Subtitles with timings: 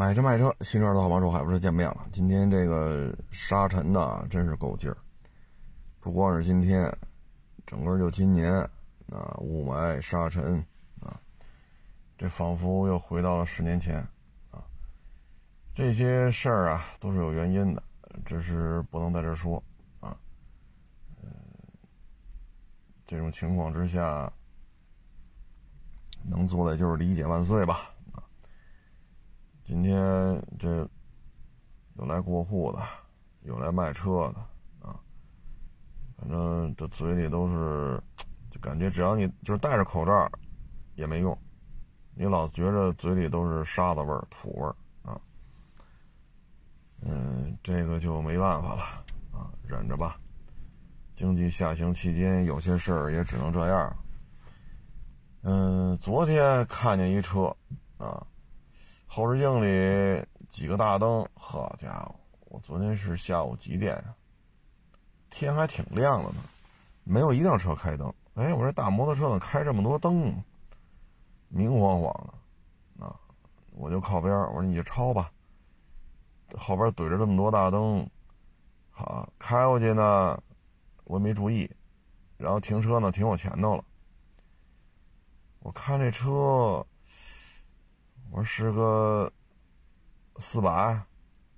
[0.00, 2.08] 买车卖车，新车的好帮手，海不是见面了。
[2.10, 4.96] 今天这个沙尘呐，真是够劲儿。
[6.00, 6.90] 不光是今天，
[7.66, 8.50] 整个就今年
[9.10, 10.56] 啊，雾霾、沙尘
[11.02, 11.20] 啊，
[12.16, 13.98] 这仿佛又回到了十年前
[14.50, 14.64] 啊。
[15.74, 17.82] 这些事儿啊，都是有原因的，
[18.24, 19.62] 只是不能在这说
[20.00, 20.16] 啊。
[21.22, 21.30] 嗯，
[23.06, 24.32] 这种情况之下，
[26.22, 27.89] 能做的就是理解万岁吧。
[29.70, 29.96] 今天
[30.58, 30.78] 这
[31.94, 32.82] 有来过户的，
[33.42, 34.40] 有来卖车的
[34.84, 34.98] 啊，
[36.16, 38.02] 反正这嘴里都是，
[38.50, 40.28] 就感觉只要你就是戴着口罩
[40.96, 41.38] 也没用，
[42.16, 44.74] 你老觉着嘴里都是沙子味儿、土味儿
[45.08, 45.20] 啊。
[47.02, 48.82] 嗯，这个就没办法了
[49.30, 50.16] 啊，忍着吧。
[51.14, 53.96] 经济下行期间，有些事儿也只能这样。
[55.42, 57.56] 嗯，昨天看见一车
[57.98, 58.26] 啊。
[59.12, 62.14] 后视镜里几个大灯，好家伙！
[62.42, 64.14] 我昨天是下午几点呀？
[65.30, 66.36] 天还挺亮的呢，
[67.02, 68.14] 没有一辆车开灯。
[68.34, 70.32] 哎，我这大摩托车怎么开这么多灯？
[71.48, 73.18] 明晃晃的啊！
[73.72, 75.32] 我就靠边我说你就超吧。
[76.56, 78.08] 后边怼着这么多大灯，
[78.90, 80.40] 好开过去呢，
[81.02, 81.68] 我也没注意，
[82.36, 83.84] 然后停车呢停我前头了。
[85.58, 86.86] 我看这车。
[88.30, 89.32] 我说是个
[90.36, 91.02] 四百，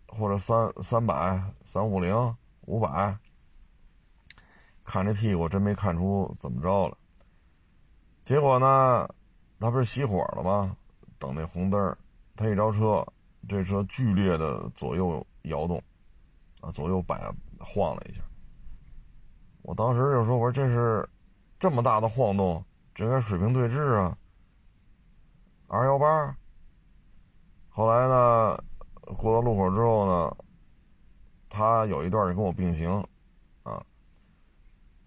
[0.09, 3.15] 或者三三百、三五零、五百，
[4.83, 6.97] 看这屁股真没看出怎么着了。
[8.25, 9.07] 结果呢，
[9.61, 10.75] 他不是熄火了吗？
[11.19, 11.97] 等那红灯
[12.37, 13.07] 他一着车，
[13.47, 15.83] 这车剧烈的左右摇动，
[16.63, 18.23] 啊，左右摆晃了一下。
[19.61, 21.07] 我当时就说：“我说这是
[21.61, 22.65] 这么大的晃动，
[22.95, 24.17] 这应该水平对置啊。
[25.69, 26.35] ”R 幺八。
[27.75, 28.63] 后来呢，
[29.17, 30.37] 过了路口之后呢，
[31.49, 33.03] 他有一段就跟我并行，
[33.63, 33.83] 啊，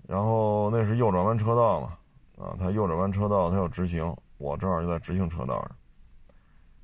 [0.07, 1.97] 然后那是右转弯车道嘛，
[2.43, 5.61] 啊，他右转弯车道他要直行，我正好就在直行车道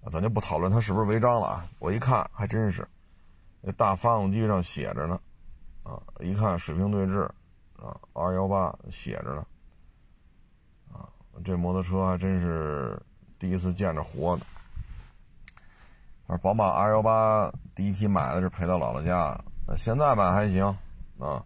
[0.04, 2.88] 上，咱就不讨论他是不是违章了啊，我一看还真是，
[3.60, 5.20] 那大发动机上写着呢，
[5.82, 7.22] 啊，一看水平对置，
[7.78, 9.46] 啊，二幺八写着呢，
[10.94, 11.10] 啊，
[11.44, 13.02] 这摩托车还真是
[13.40, 14.46] 第一次见着活的。
[16.38, 19.38] 宝马 R 幺八第一批买的是陪到姥姥家，
[19.76, 20.66] 现在买还行
[21.20, 21.44] 啊，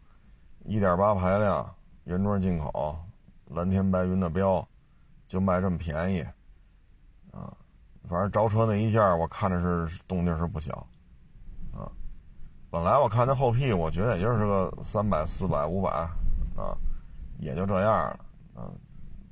[0.63, 1.67] 一点八排量，
[2.03, 2.95] 原装进口，
[3.45, 4.65] 蓝天白云的标，
[5.27, 6.21] 就卖这么便宜，
[7.31, 7.51] 啊，
[8.07, 10.87] 反正着车那一下，我看着是动静是不小，
[11.73, 11.89] 啊，
[12.69, 15.89] 本来我看那后屁，我觉得也就是个三百、四百、五百，
[16.55, 16.77] 啊，
[17.39, 18.19] 也就这样了，
[18.53, 18.69] 啊，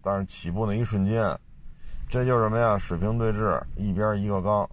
[0.01, 1.39] 但是起步那一瞬间，
[2.09, 2.75] 这就是什么呀？
[2.75, 4.67] 水平对置，一边一个缸。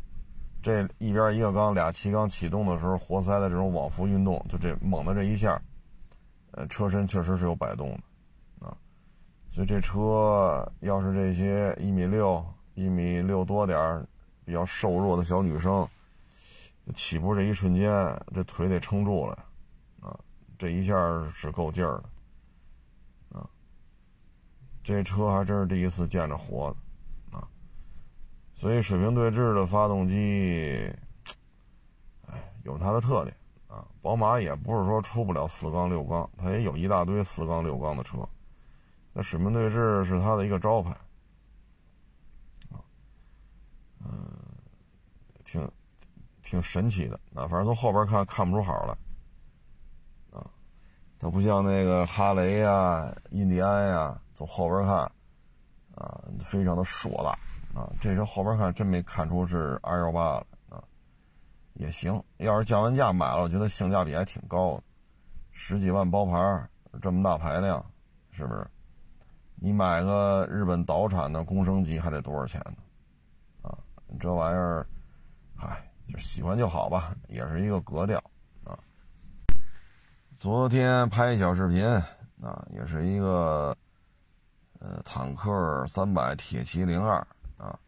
[0.63, 5.61] 这一边一个缸，俩气缸启动的时候，活塞的这种往复运动，就这猛的这一下，
[6.51, 8.77] 呃，车身确实是有摆动的，啊，
[9.53, 12.45] 所以这车要是这些一米六、
[12.75, 14.07] 一米六多点
[14.45, 15.89] 比较瘦弱的小女生，
[16.95, 17.91] 起步这一瞬间，
[18.35, 19.39] 这腿得撑住了，
[20.01, 20.15] 啊，
[20.59, 20.95] 这一下
[21.33, 22.03] 是够劲儿
[23.31, 23.49] 的，啊，
[24.85, 26.90] 这车还真是第一次见着活的。
[28.61, 30.95] 所以水平对置的发动机，
[32.27, 33.35] 哎，有它的特点
[33.67, 33.89] 啊。
[34.03, 38.19] 宝马也不是说出不了四缸六缸，它也有一大堆四缸六缸的车。
[39.15, 40.91] 那水平对置是它的一个招牌
[42.71, 42.85] 啊，
[44.05, 44.31] 嗯，
[45.43, 45.67] 挺
[46.43, 47.49] 挺神奇的啊。
[47.49, 50.45] 反正从后边看看不出好来啊，
[51.19, 54.97] 它不像那个哈雷呀、印第安呀，从后边看
[55.95, 57.39] 啊，非常的硕大。
[57.75, 60.83] 啊，这车后边看真没看出是二幺八了啊，
[61.75, 62.23] 也行。
[62.39, 64.83] 要是降完价买了，我觉得性价比还挺高的，
[65.53, 66.69] 十几万包牌，
[67.01, 67.85] 这么大排量，
[68.33, 68.67] 是不是？
[69.55, 73.69] 你买个日本岛产的公升级还得多少钱呢？
[73.69, 73.79] 啊，
[74.19, 74.87] 这玩意儿，
[75.55, 78.19] 嗨，就喜欢就好吧，也是一个格调
[78.65, 78.79] 啊。
[80.37, 81.87] 昨天拍一小视频
[82.43, 83.77] 啊，也是一个
[84.81, 87.25] 呃坦克三百铁骑零二。
[87.61, 87.79] 啊，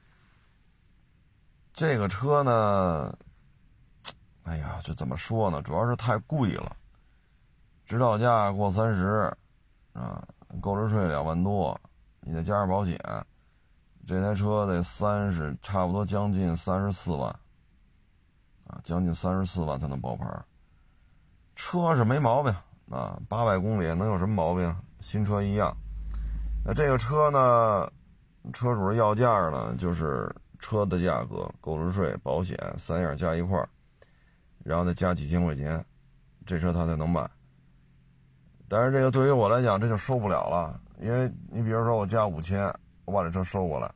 [1.72, 3.16] 这个车呢，
[4.42, 5.62] 哎呀，这怎么说呢？
[5.62, 6.76] 主要是太贵了，
[7.86, 9.34] 指导价过三十，
[9.94, 10.22] 啊，
[10.60, 11.80] 购置税两万多，
[12.20, 13.00] 你再加上保险，
[14.06, 17.30] 这台车得三十，差不多将近三十四万，
[18.66, 20.26] 啊，将近三十四万才能包牌。
[21.54, 22.54] 车是没毛病，
[22.90, 24.76] 啊，八百公里能有什么毛病？
[25.00, 25.74] 新车一样。
[26.62, 27.90] 那这个车呢？
[28.52, 33.64] 车主要价呢，就是车的价格、购置税、保险三样加一块，
[34.64, 35.84] 然后再加几千块钱，
[36.44, 37.28] 这车他才能卖。
[38.68, 42.64] 但是这个对于我来讲，这就收不了了，因为你比如说我加五千，
[43.04, 43.92] 我把这车收过来，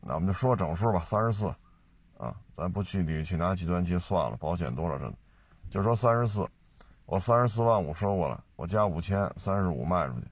[0.00, 1.46] 那我们就说整数吧，三十四，
[2.18, 5.12] 啊，咱不去理去拿计算器算了，保险多少这，
[5.70, 6.44] 就说三十四，
[7.06, 10.26] 我三十四万五收过来，我加五千，三十五卖出去，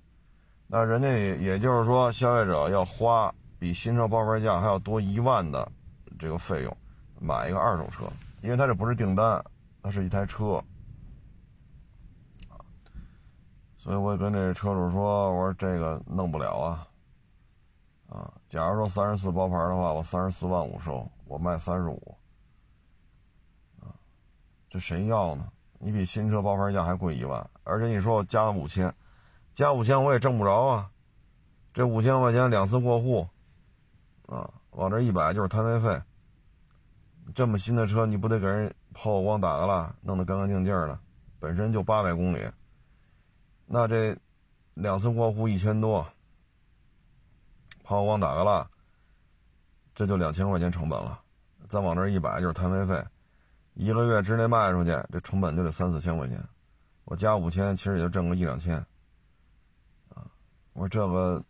[0.72, 5.68] 那人家也也就是说，消费者要花比新车报牌价还要多一万的
[6.16, 6.76] 这个费用
[7.20, 8.04] 买一个二手车，
[8.40, 9.44] 因为他这不是订单，
[9.82, 10.62] 它是一台车。
[13.76, 16.86] 所以我也跟这车主说：“我说这个弄不了啊，
[18.08, 22.16] 啊，假如说三十四包牌的话，我三十四万五收，我卖三十五，
[23.80, 23.90] 啊，
[24.68, 25.48] 这谁要呢？
[25.80, 28.94] 你比新车包牌价还贵一万，而且你说我加了五千，
[29.60, 30.90] 加五千我也挣不着啊，
[31.74, 33.28] 这五千块钱两次过户，
[34.26, 36.00] 啊，往这一摆就是摊位费，
[37.34, 40.98] 这么新的车你不得给人抛个光打个蜡，弄得干干净净的，
[41.38, 42.38] 本身就八百公里。”
[43.68, 44.16] 那这
[44.72, 46.06] 两次过户一千多，
[47.84, 48.66] 抛光打个蜡，
[49.94, 51.20] 这就两千块钱成本了。
[51.68, 53.04] 再往这一摆就是摊位费，
[53.74, 56.42] 一个月之内卖出去，这成本就得三四千块钱。
[57.04, 58.82] 我加五千，其实也就挣个一两千。
[60.80, 61.44] 我这个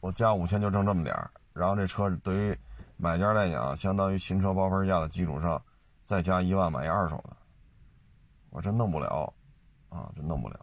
[0.00, 2.58] 我加五千就挣这么点儿，然后这车对于
[2.98, 5.60] 买家来讲，相当于新车报废价的基础上
[6.02, 7.34] 再加一万买一二手的。
[8.50, 9.32] 我真弄不了，
[9.88, 10.60] 啊，这弄不了。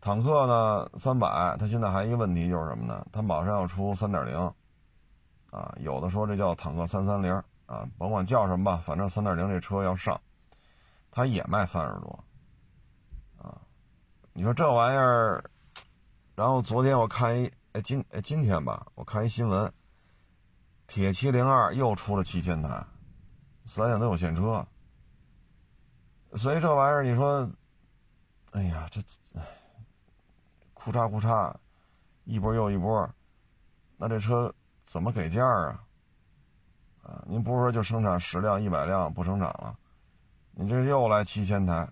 [0.00, 3.06] 坦克呢，三百，它现在还一个问题就是什么呢？
[3.12, 4.36] 它马上要出三点零，
[5.52, 7.32] 啊，有的说这叫坦克三三零，
[7.66, 10.20] 啊，甭管叫什么吧，反正三点零这车要上，
[11.12, 12.24] 它也卖三十多，
[13.38, 13.54] 啊，
[14.32, 15.44] 你说这玩意儿，
[16.36, 19.72] 然后昨天我看一，哎今哎今天吧，我看一新闻，
[20.86, 22.86] 铁七零二又出了七千台，
[23.64, 24.64] 三样都有现车，
[26.34, 27.50] 所以这玩意儿你说，
[28.52, 29.00] 哎呀，这，
[29.34, 29.44] 哎。
[30.74, 31.52] 库嚓库嚓，
[32.22, 33.10] 一波又一波，
[33.96, 34.54] 那这车
[34.84, 35.82] 怎么给价啊？
[37.02, 39.76] 啊，您不是说就生产十辆、一百辆不生产了？
[40.52, 41.90] 你这又来七千台，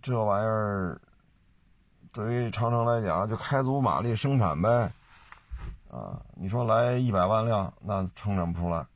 [0.00, 0.98] 这玩意儿
[2.16, 4.90] 对于长城来讲就开足马力生产呗。
[5.90, 8.86] 啊，你说来一百万辆那生产不出来，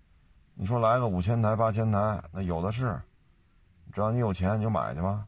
[0.54, 2.98] 你说来个五千台、八千台那有的是，
[3.92, 5.26] 只要你有钱你就买去吧。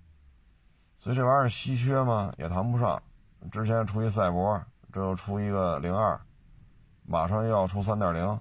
[0.97, 2.33] 所以这玩意儿稀缺嘛？
[2.39, 3.00] 也谈不上。
[3.50, 4.59] 之前出一赛博，
[4.91, 6.19] 这又出一个零二，
[7.05, 8.41] 马上又要出三点零。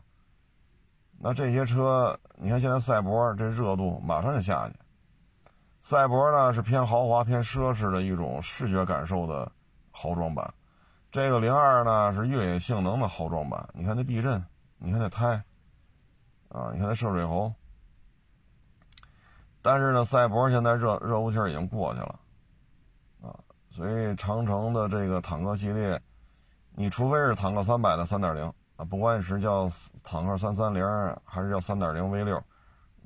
[1.20, 4.76] 那这些车，你看现在赛博这热度马上就下去。
[5.82, 9.52] 赛博呢是偏豪华、偏奢侈的一种视觉感受的
[9.90, 10.54] 豪装版，
[11.12, 13.68] 这个零二呢是越野性能的豪装版。
[13.74, 14.44] 你看那避震，
[14.78, 15.44] 你看那胎，
[16.50, 17.52] 啊，你看那涉水喉。
[19.64, 22.20] 但是呢，赛博现在热热乎气儿已经过去了。
[23.22, 23.36] 啊
[23.70, 26.00] 所以长城的这个坦克系列，
[26.76, 28.46] 你除非是坦克三百的三点零
[28.76, 29.68] 啊，不管你是叫
[30.04, 30.86] 坦克三三零
[31.24, 32.44] 还是叫三点零 V 六，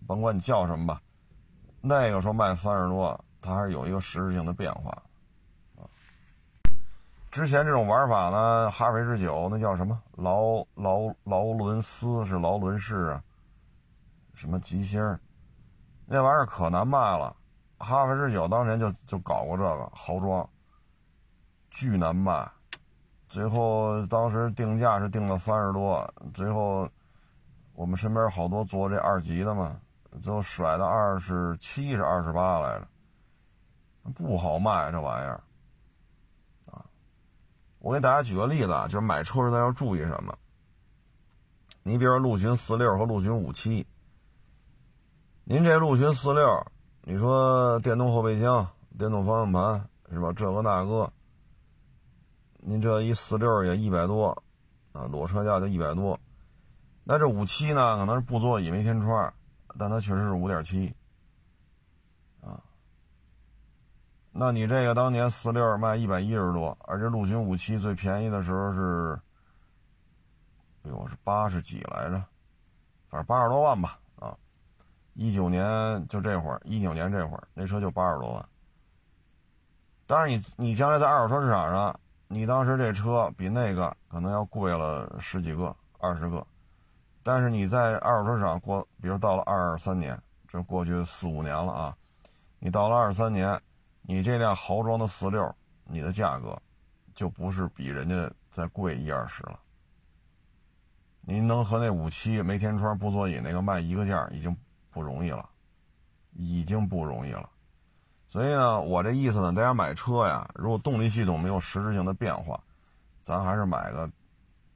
[0.05, 0.99] 甭管你叫什么吧，
[1.87, 4.91] 那个说卖三十多，它还是有一个实质性的变化
[5.77, 5.85] 啊。
[7.29, 13.23] 之前这种玩法呢，哈弗 H 九那叫什么劳劳劳伦斯是劳伦士啊，
[14.33, 14.99] 什么吉星
[16.07, 17.35] 那玩意儿可难卖了。
[17.77, 20.49] 哈弗 H 九当年就就搞过这个豪装。
[21.69, 22.49] 巨难卖，
[23.27, 26.89] 最后当时定价是定了三十多，最后
[27.73, 29.77] 我们身边好多做这二级的嘛，
[30.21, 32.87] 最后甩到二十七是二十八来着，
[34.13, 35.43] 不好卖这玩意儿
[36.65, 36.85] 啊！
[37.79, 40.37] 我给大家举个例子啊，就是买车时咱要注意什么？
[41.83, 43.85] 你比如说陆巡四六和陆巡五七，
[45.43, 46.65] 您这陆巡四六，
[47.03, 48.67] 你说电动后备箱、
[48.97, 50.31] 电动方向盘是吧？
[50.33, 51.11] 这个那个。
[52.67, 54.29] 您这一四六也一百多，
[54.91, 56.19] 啊，裸车价就一百多。
[57.03, 59.31] 那这五七呢，可能是布座椅没天窗，
[59.77, 60.93] 但它确实是五点七，
[62.41, 62.61] 啊。
[64.31, 69.19] 那你这个当年四六卖一百一十多，而且陆巡五七最便宜的时候是，
[70.83, 72.15] 哎呦，是八十几来着，
[73.09, 74.35] 反正八十多万吧，啊，
[75.13, 78.49] 一九年就这会儿，一九年这会儿那车就八十多万。
[80.05, 81.99] 当然，你你将来在二手车市场上。
[82.27, 86.45] 你当时这车比那个可能要贵了十几个、二十个，
[87.25, 90.15] 但是你在二手车市场过，比如到了二三年，
[90.47, 91.97] 这过去四五年了啊，
[92.59, 93.59] 你到了二三年，
[94.03, 95.55] 你这辆豪装的四六，
[95.85, 96.55] 你的价格
[97.15, 99.59] 就不是比人家再贵一二十了，
[101.21, 104.55] 您能和那五七没天窗不座椅那个卖一个价，已经
[104.91, 105.49] 不容易了，
[106.33, 107.49] 已经不容易了。
[108.27, 112.63] 所以呢，我这意思呢，大家买车呀，如果动力系统没有实质性的变化，
[113.23, 114.07] 咱还是买个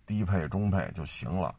[0.08, 1.54] 低配、中配就行了。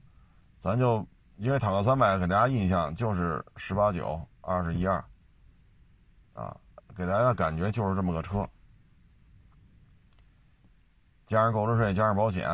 [0.60, 1.04] 咱就
[1.38, 5.02] 因为坦克三百给大家印象就是十八九、二十一二，
[6.34, 6.54] 啊，
[6.94, 8.46] 给大家的感觉就是这么个车。
[11.26, 12.46] 加上购置税，加上保险，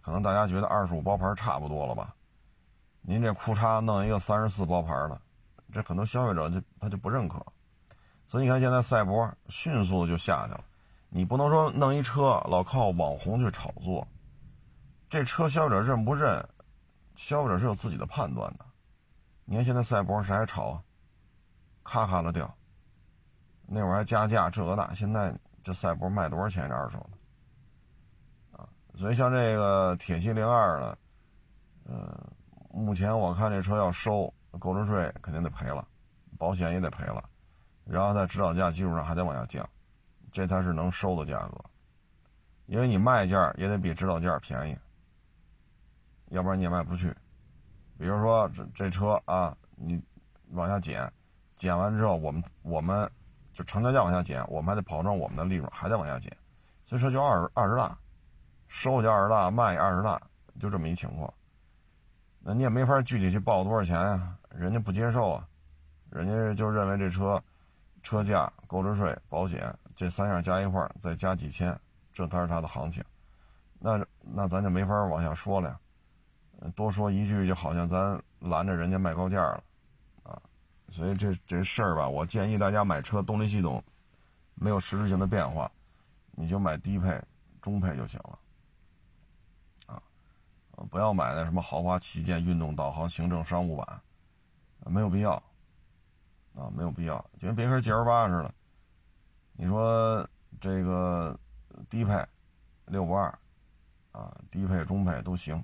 [0.00, 2.14] 可能大家觉得二十五包牌差不多了吧？
[3.02, 5.20] 您这库叉弄一个三十四包牌的，
[5.70, 7.44] 这很多消费者就他就不认可。
[8.26, 10.64] 所以你看，现在赛博迅速的就下去了。
[11.10, 14.06] 你不能说弄一车老靠网红去炒作，
[15.10, 16.42] 这车消费者认不认？
[17.20, 18.64] 消费者是有自己的判断的。
[19.44, 20.82] 你看现在赛博谁还炒啊？
[21.84, 22.50] 咔咔的掉。
[23.66, 26.66] 那会儿还加价这个那，现在这赛博卖多少钱？
[26.66, 28.68] 这二手的？
[28.96, 30.96] 所以像这个铁系零二呢，
[31.84, 32.32] 呃，
[32.70, 35.86] 目前我看这车要收购置税肯定得赔了，
[36.38, 37.22] 保险也得赔了，
[37.84, 39.68] 然后在指导价基础上还得往下降，
[40.32, 41.62] 这才是能收的价格。
[42.64, 44.78] 因为你卖价也得比指导价便宜，
[46.30, 47.14] 要不然你也卖不出去。
[47.96, 50.02] 比如说这这车啊，你
[50.50, 51.12] 往下减，
[51.54, 53.08] 减完之后我们我们
[53.52, 56.34] 就成交价往下减，我们还得保证我们的利润还得往下减，
[56.84, 57.96] 所以说就二二十大。
[58.72, 60.22] 收价二十大，卖二十大，
[60.60, 61.34] 就这么一情况。
[62.38, 64.38] 那你也没法具体去报多少钱呀？
[64.50, 65.48] 人家不接受啊，
[66.08, 67.42] 人家就认为这车
[68.00, 71.76] 车价、购置税、保险这三样加一块再加几千，
[72.12, 73.04] 这才是它的行情。
[73.80, 75.80] 那那咱就没法往下说了呀。
[76.74, 79.62] 多说一句，就好像咱拦着人家卖高价了
[80.22, 80.40] 啊。
[80.88, 83.82] 所以这这事儿吧，我建议大家买车动力系统
[84.54, 85.70] 没有实质性的变化，
[86.32, 87.20] 你就买低配、
[87.62, 88.38] 中配就行了。
[89.86, 90.02] 啊
[90.90, 94.00] 不要买那什么豪华旗舰、运动导航、行政商务版，
[94.86, 95.32] 没有必要，
[96.54, 98.54] 啊，没有必要，就跟别克 GL 八似的。
[99.52, 100.26] 你说
[100.58, 101.38] 这个
[101.90, 102.26] 低配
[102.86, 103.26] 六五二，
[104.12, 105.62] 啊，低配、中配都行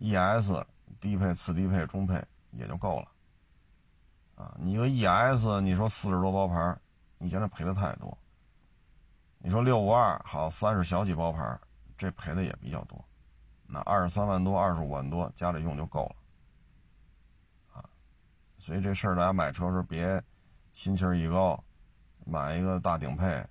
[0.00, 0.64] ，ES
[1.00, 3.08] 低配、次低配、中配也就够了，
[4.34, 6.76] 啊，你个 ES，你说四十多包牌，
[7.18, 8.16] 你现在赔的太多。
[9.38, 11.58] 你说六五二好，三十小几包牌，
[11.96, 13.02] 这赔的也比较多。
[13.66, 16.16] 那二十三万多、二十五万多，家里用就够了，
[17.72, 17.88] 啊，
[18.58, 20.22] 所以这事儿大家买车时候别
[20.72, 21.62] 心气儿一高，
[22.26, 23.46] 买一个大顶配，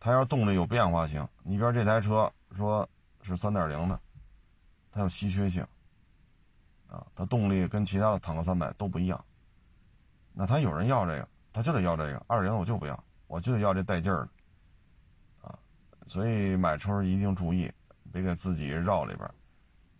[0.00, 1.26] 它要动力有变化性。
[1.42, 2.88] 你比如这台车说
[3.20, 4.00] 是三点零的，
[4.90, 5.66] 它有稀缺性，
[6.88, 9.24] 啊，它动力跟其他的坦克三百都不一样，
[10.32, 14.28] 那他有人要这个，他就得要这个二零，我就不要，我就得要这带劲儿
[15.42, 15.58] 的，啊，
[16.06, 17.70] 所以买车一定注意。
[18.12, 19.30] 别给自己绕里边，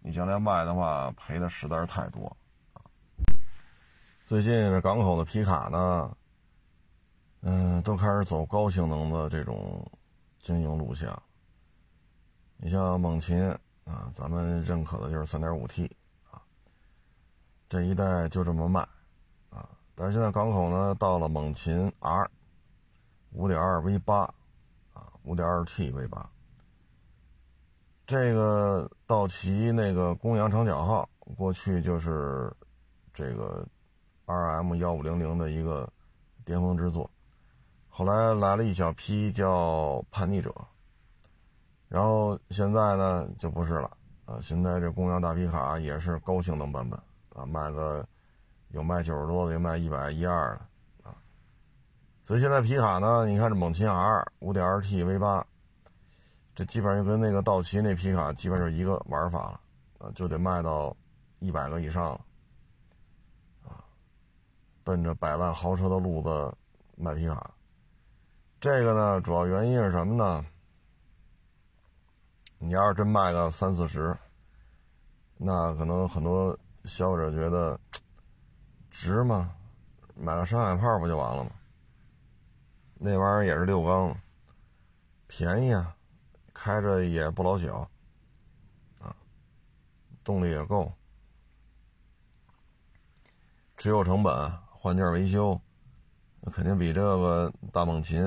[0.00, 2.36] 你将来卖的话赔的实在是太多
[2.72, 2.82] 啊。
[4.26, 6.16] 最近这港口的皮卡呢，
[7.42, 9.88] 嗯，都开始走高性能的这种
[10.40, 11.08] 经营路线。
[12.56, 13.56] 你像猛禽
[13.90, 15.90] 啊，咱们认可的就是三点五 T
[16.30, 16.40] 啊，
[17.68, 18.80] 这一代就这么卖
[19.50, 19.68] 啊。
[19.96, 22.30] 但是现在港口呢，到了猛禽 R，
[23.32, 24.20] 五点二 V 八
[24.92, 26.30] 啊，五点二 T V 八。
[28.06, 32.54] 这个道奇那个公羊长角号，过去就是
[33.12, 33.66] 这个
[34.26, 35.92] R M 幺五零零的一个
[36.44, 37.10] 巅峰之作，
[37.88, 40.54] 后来来了一小批叫叛逆者，
[41.90, 43.90] 然后现在呢就不是了
[44.24, 46.96] 啊，现在这公羊大皮卡也是高性能版本
[47.34, 48.06] 啊，卖个
[48.68, 51.16] 有卖九十多的，有卖一百一二的啊，
[52.24, 55.44] 所以现在皮卡呢，你看这猛禽 R 五点二 T V 八。
[56.52, 59.60] 这基本上就跟那个道奇那皮卡基本上一个玩法了，
[59.98, 60.94] 啊，就得卖到
[61.38, 62.20] 一百个以上了，
[63.66, 63.82] 啊，
[64.84, 66.54] 奔着百万豪车的路子
[66.96, 67.50] 卖皮卡。
[68.60, 70.44] 这个呢，主要原因是什么呢？
[72.62, 74.14] 你要是真卖个三四十，
[75.38, 77.80] 那可能很多消费者觉得
[78.90, 79.54] 值吗？
[80.14, 81.50] 买个山海炮不就完了吗？
[82.96, 84.14] 那玩意儿也是六缸，
[85.26, 85.96] 便宜啊。
[86.52, 87.90] 开着也不老小，
[88.98, 89.16] 啊，
[90.22, 90.92] 动力也够，
[93.78, 95.58] 持有成本换件维修，
[96.40, 98.22] 那肯定比这个大猛禽，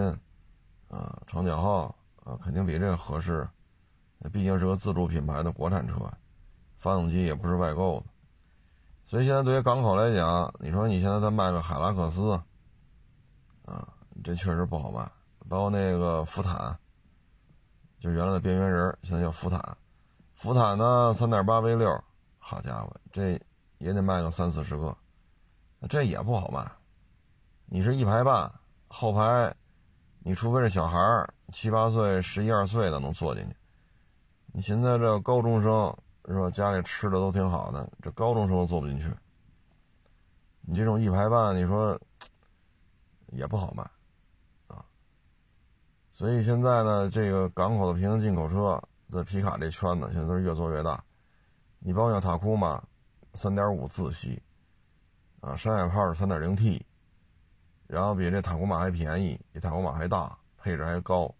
[0.87, 3.47] 啊，长角号啊，肯定比这个合适。
[4.23, 5.95] 那毕竟是个自主品牌的国产车，
[6.77, 8.05] 发动机也不是外购的，
[9.05, 12.31] 所以现在对于港口来讲，你说你现在再卖个海拉克斯，
[13.65, 13.85] 啊，
[14.23, 15.05] 这确实不好卖，
[15.49, 16.79] 包括那个福坦。
[17.99, 19.77] 就原来的边缘人，现在叫福坦。
[20.33, 22.03] 福坦呢，三点八 V 六，
[22.37, 23.37] 好家伙，这
[23.77, 24.95] 也得卖个三四十个，
[25.89, 26.65] 这也不好卖。
[27.65, 28.49] 你是一排半，
[28.87, 29.53] 后排，
[30.19, 30.97] 你除非是小孩，
[31.49, 33.55] 七八岁、十一二岁的能坐进去。
[34.55, 36.49] 你现在这高中生是吧？
[36.51, 39.11] 家里吃的都挺好的，这高中生都坐不进去。
[40.61, 41.99] 你这种一排半，你说
[43.31, 43.83] 也不好卖
[44.67, 44.85] 啊。
[46.13, 48.79] 所以现在呢，这个港口的平行进口车
[49.11, 51.03] 在皮卡这圈子，现在都是越做越大。
[51.79, 52.81] 你包括塔库马，
[53.33, 54.39] 三点五自吸，
[55.41, 56.85] 啊，山海炮是三点零 T，
[57.87, 61.33] 然后比这塔库马还便宜，比塔库马还大，配置还高。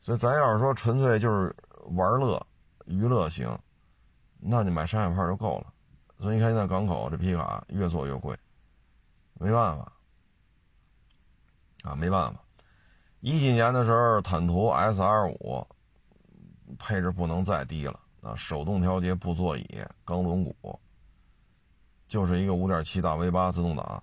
[0.00, 2.44] 所以咱要是说纯粹就是玩乐、
[2.86, 3.58] 娱乐型，
[4.38, 5.72] 那你买山海炮就够了。
[6.18, 8.36] 所以你看现在港口这皮卡越做越贵，
[9.34, 9.92] 没办法，
[11.82, 12.40] 啊，没办法。
[13.20, 15.66] 一几年的时候，坦途 S R 五
[16.78, 18.00] 配置不能再低了。
[18.22, 19.66] 啊，手动调节布座椅，
[20.02, 20.78] 钢轮毂，
[22.08, 24.02] 就是一个五点七大 V 八自动挡，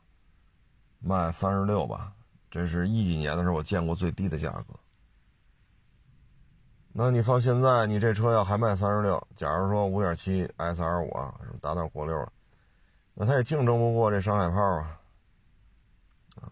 [1.00, 2.14] 卖三十六吧，
[2.48, 4.80] 这是一几年的时候我见过最低的价格。
[6.94, 12.32] 那你放现在，你这车要还卖三十六，假如说五点七 S R 五啊，达到国六了，
[13.14, 15.00] 那它也竞争不过这上海炮啊。
[16.36, 16.52] 啊，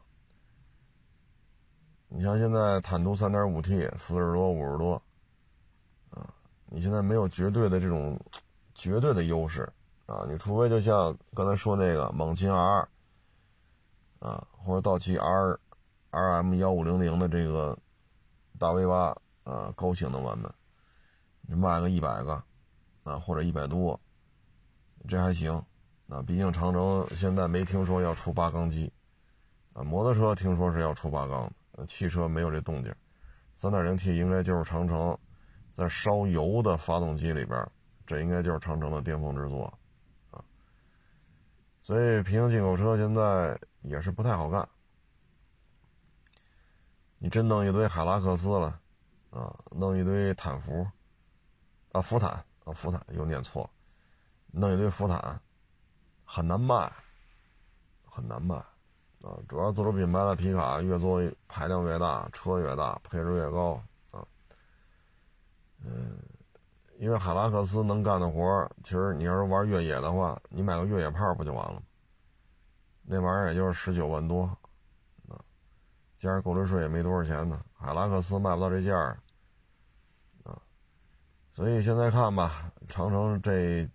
[2.08, 4.93] 你像现在坦途三点五 T，四十多、五十多。
[6.12, 6.25] 啊
[6.72, 8.19] 你现在没有绝对的这种
[8.75, 9.67] 绝对的优势
[10.05, 12.88] 啊，你除非就像刚才说那个猛禽 R
[14.19, 15.60] 啊，或者道奇 R
[16.12, 17.77] R M 幺五零零的这个
[18.58, 19.17] 大 V 八
[19.50, 20.53] 啊，高性能版本，
[21.41, 22.44] 你卖个一百个
[23.03, 24.00] 啊，或者一百多，
[25.08, 25.53] 这还行
[26.08, 26.22] 啊。
[26.22, 28.91] 毕竟长城现在没听说要出八缸机
[29.74, 32.94] 啊，摩托车听说是要出八缸的，汽车没有这动静，
[33.56, 35.18] 三点零 T 应该就是长城。
[35.72, 37.72] 在烧油的发动机里边，
[38.06, 39.72] 这应该就是长城的巅峰之作，
[40.29, 40.44] 啊，
[41.82, 44.68] 所以平行进口车现在也是不太好干。
[47.18, 48.78] 你真弄一堆海拉克斯了，
[49.29, 50.85] 啊，弄一堆坦福，
[51.92, 52.31] 啊，福坦，
[52.63, 53.70] 啊，福坦又念错，
[54.51, 55.42] 弄一堆福坦，
[56.25, 56.92] 很难卖，
[58.05, 63.81] 很难卖，啊，主要自主品牌的皮卡越做排量越大，车越大，配置越高。
[64.11, 64.25] 啊
[65.85, 66.20] 嗯，
[66.98, 71.81] 因为海拉克斯能干的活其实你要是玩越野的话，你买个越野炮不就完了吗？
[73.03, 74.55] 那玩意儿也就是十九万多，
[76.20, 77.64] 加上购置税也没多少钱呢。
[77.74, 78.94] 海拉克斯卖不到这价，
[80.44, 80.62] 啊，
[81.50, 83.90] 所以现在看吧，长城这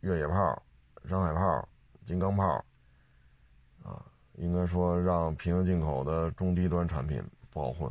[0.00, 0.62] 越野炮、
[1.06, 1.66] 山海炮、
[2.04, 2.62] 金刚炮，
[3.82, 7.90] 啊，应该说让平行进口的中低端产品不好混，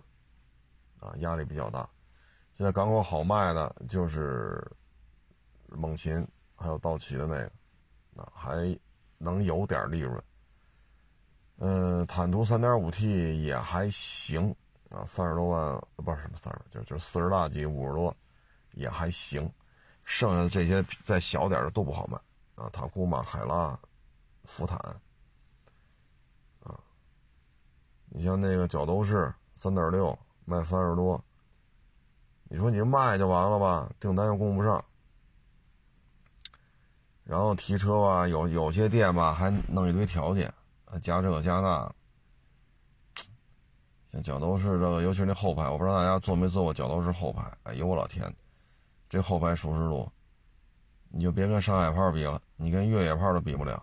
[0.99, 1.89] 啊，压力比较大。
[2.53, 4.63] 现在港口好卖的就是
[5.69, 6.23] 猛禽，
[6.55, 8.79] 还有道奇的那个，啊，还
[9.17, 10.23] 能有点利润。
[11.61, 14.55] 嗯，坦途三点五 T 也还行
[14.89, 18.15] 啊，三十多万不是什么三十，就就四十大几五十多
[18.71, 19.51] 也还行。
[20.03, 22.17] 剩下的这些再小点的都不好卖
[22.55, 23.77] 啊，塔库马、海拉、
[24.45, 24.77] 福坦
[26.63, 26.79] 啊，
[28.05, 31.21] 你像那个角斗士三点六卖三十多。
[32.51, 34.83] 你说你卖就完了吧，订单又供不上，
[37.23, 40.51] 然后提车吧，有有些店吧还弄一堆条件，
[40.99, 41.93] 加这个加那。
[44.11, 47.55] 像角斗士这个，尤其是那后排，我不知道大家坐没坐过角斗士后排。
[47.61, 48.33] 哎呦我老天，
[49.07, 50.11] 这后排舒适度，
[51.09, 53.73] 你就别跟上海炮比了，你跟越野炮都比不了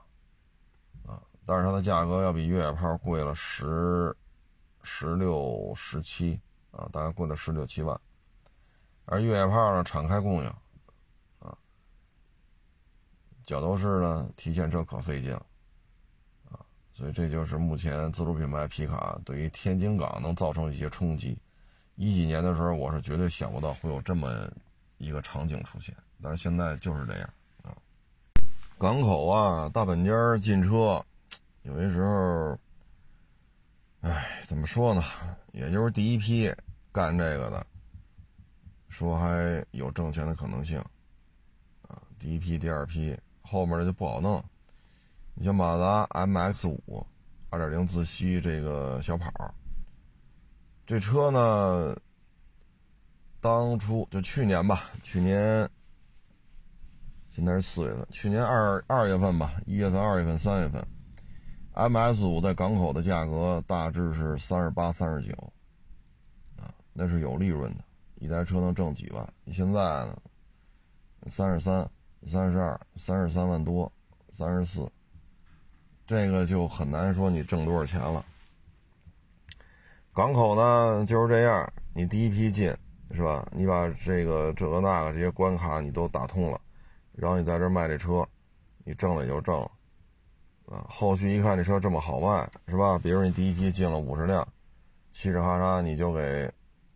[1.07, 1.23] 啊！
[1.45, 4.13] 但是它的价格要比越野炮贵了十、
[4.83, 6.41] 十六、十七
[6.73, 7.97] 啊，大概贵了十六七万。
[9.05, 10.49] 而越野炮呢，敞开供应，
[11.39, 11.57] 啊，
[13.45, 15.47] 角斗士呢，提现车可费劲了，
[16.97, 21.39] 所以这就是目前自主品牌皮卡对于天津港能造成一些冲击。
[21.95, 24.51] 一几年的时候，我是绝对想不到会有这么
[24.97, 27.31] 一个场景出现，但是现在就是这样
[27.63, 27.77] 啊。
[28.79, 31.05] 港口啊，大本间进车，
[31.65, 32.59] 有些时候，
[34.01, 35.03] 哎，怎么说呢？
[35.53, 36.51] 也就是第一批
[36.93, 37.67] 干这个的。
[38.89, 40.79] 说还有挣钱的可能性，
[41.87, 44.43] 啊，第一批、第二批，后面的就不好弄。
[45.39, 47.07] 你像马自达 MX 五，
[47.51, 49.55] 二点零自吸这个小跑，
[50.87, 51.95] 这车呢，
[53.39, 55.69] 当初就去年吧，去年，
[57.29, 60.83] 现在是四月份，去年二二月份吧，一月份、二月份、三月份
[61.75, 65.35] ，MX 五在港口的价格大致是三十八、三十九，
[66.57, 67.85] 啊，那是有利润的。
[68.15, 69.29] 一台车能挣几万？
[69.53, 70.17] 现在呢？
[71.27, 71.87] 三十三，
[72.25, 73.93] 三十二、三十三万多、
[74.33, 74.91] 三十四，
[76.07, 78.25] 这个就很难说你挣多少钱了。
[80.15, 82.75] 港口呢就是这样，你第一批进
[83.11, 83.47] 是吧？
[83.53, 86.61] 你把这个这个那个这些关卡你都打通了，
[87.13, 88.27] 然后你在这卖这车，
[88.85, 89.71] 你挣了也就挣了，
[90.67, 92.99] 啊，后续一看这车这么好卖是吧？
[92.99, 94.47] 比如你第一批进了五十辆，
[95.13, 96.51] 嘁哩哈嚓你就给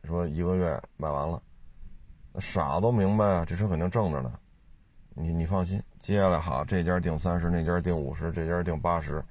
[0.04, 1.42] 说一个月卖完了，
[2.32, 4.32] 那傻都明白啊，这车肯定挣着呢。
[5.14, 9.22] 你你放心，接下来好，这家定三十，那家定五十，这家定八十，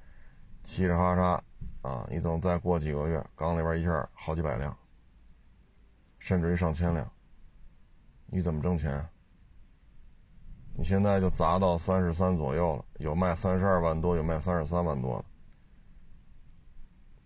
[0.64, 1.40] 嘁哩哈嚓。
[1.82, 4.74] 啊，你等再过几个月，缸里边一下好几百辆，
[6.20, 7.10] 甚至于上千辆，
[8.26, 9.04] 你怎么挣钱？
[10.74, 15.24] 你现在就砸到三十三左右了，有卖三十二万多，有卖三十三万多的。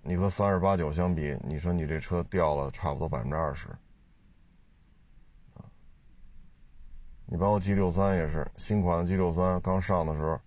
[0.03, 3.69] 你和三十八九相比，你说你这车掉了差不多百分之二十。
[7.27, 10.39] 你包括 G 六三也是新款的 G 六三刚上的时候，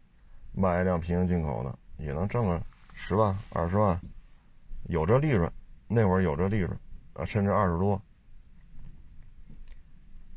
[0.54, 2.62] 卖一辆平行进口的也能挣个。
[3.00, 3.96] 十万、二十万，
[4.86, 5.52] 有这利润，
[5.88, 6.76] 那会儿有这利润，
[7.14, 8.02] 啊，甚至二十多。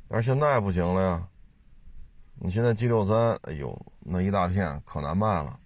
[0.09, 1.26] 但是现在不行了呀！
[2.35, 5.59] 你现在 G 六三，哎呦，那一大片可难卖了。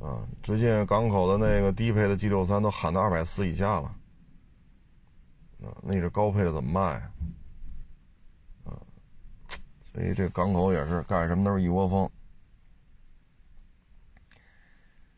[0.00, 3.94] 啊，最近港口的那个低配的 G 六三都喊到二百四以下了。
[5.62, 6.94] 啊，那是高配的怎么卖？
[6.94, 7.10] 啊，
[9.98, 12.08] 所以这港口也是干什么都是一窝蜂。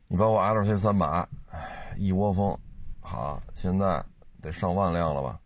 [0.08, 1.28] 你包括 L C 三百，
[1.98, 2.58] 一窝蜂，
[2.98, 4.02] 好，现在
[4.40, 5.38] 得上万辆了吧？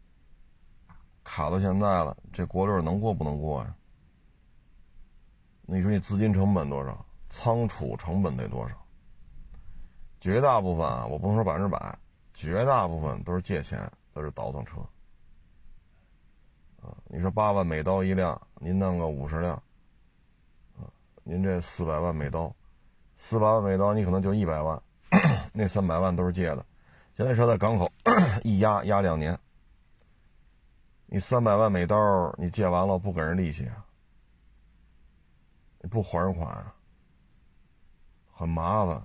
[1.24, 3.74] 卡到现在了，这国六能过不能过呀？
[5.62, 7.04] 你说你资金成本多少？
[7.28, 8.86] 仓储成本得多少？
[10.20, 11.98] 绝大部分啊，我不能说百分之百，
[12.34, 13.80] 绝大部分都是借钱
[14.12, 14.76] 在这倒腾车。
[17.06, 19.54] 你说八万每刀一辆，您弄个五十辆，
[20.76, 20.88] 啊，
[21.22, 22.54] 您这四百万每刀。
[23.16, 24.82] 四百万每刀，你可能就一百万，
[25.54, 26.66] 那三百万都是借的。
[27.16, 27.88] 现在车在港口
[28.42, 29.38] 一压压两年，
[31.06, 31.96] 你三百万每刀，
[32.36, 33.86] 你借完了不给人利息啊？
[35.88, 36.74] 不还人款啊？
[38.32, 39.00] 很麻烦，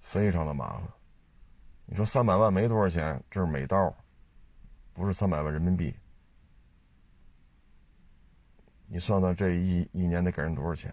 [0.00, 0.82] 非常的麻烦。
[1.84, 3.94] 你说三百万没多少钱，这是美刀，
[4.94, 5.94] 不是三百万人民币。
[8.92, 10.92] 你算算这一一年得给人多少钱？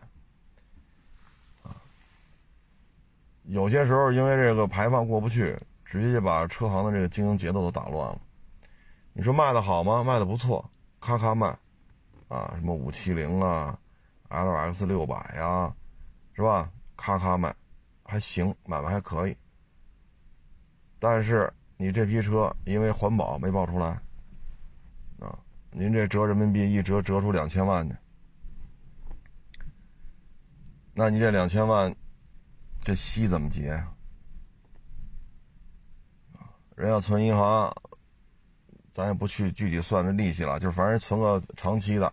[1.63, 1.73] 啊
[3.45, 8.21] 有些时候，因为这个排放过不去，直接就把车行的这个经营节奏都打乱了。
[9.13, 10.03] 你说卖的好吗？
[10.03, 11.47] 卖的不错，咔咔卖，
[12.27, 13.79] 啊，什么五七零啊
[14.29, 15.73] ，LX 六百呀，
[16.33, 16.69] 是吧？
[16.95, 17.55] 咔咔卖，
[18.03, 19.36] 还行，买卖还可以。
[20.99, 23.99] 但是你这批车因为环保没报出来，
[25.77, 27.95] 您这折人民币一折折出两千万去，
[30.93, 31.95] 那你这两千万。
[32.83, 33.91] 这息怎么结啊？
[36.73, 37.75] 人要存银行，
[38.93, 42.09] 咱也不去具体算这利息了，就是反正存个长期的，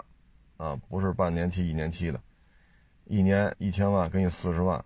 [0.56, 2.20] 啊，不是半年期、一年期的，
[3.04, 4.84] 一年一千万给你四十万，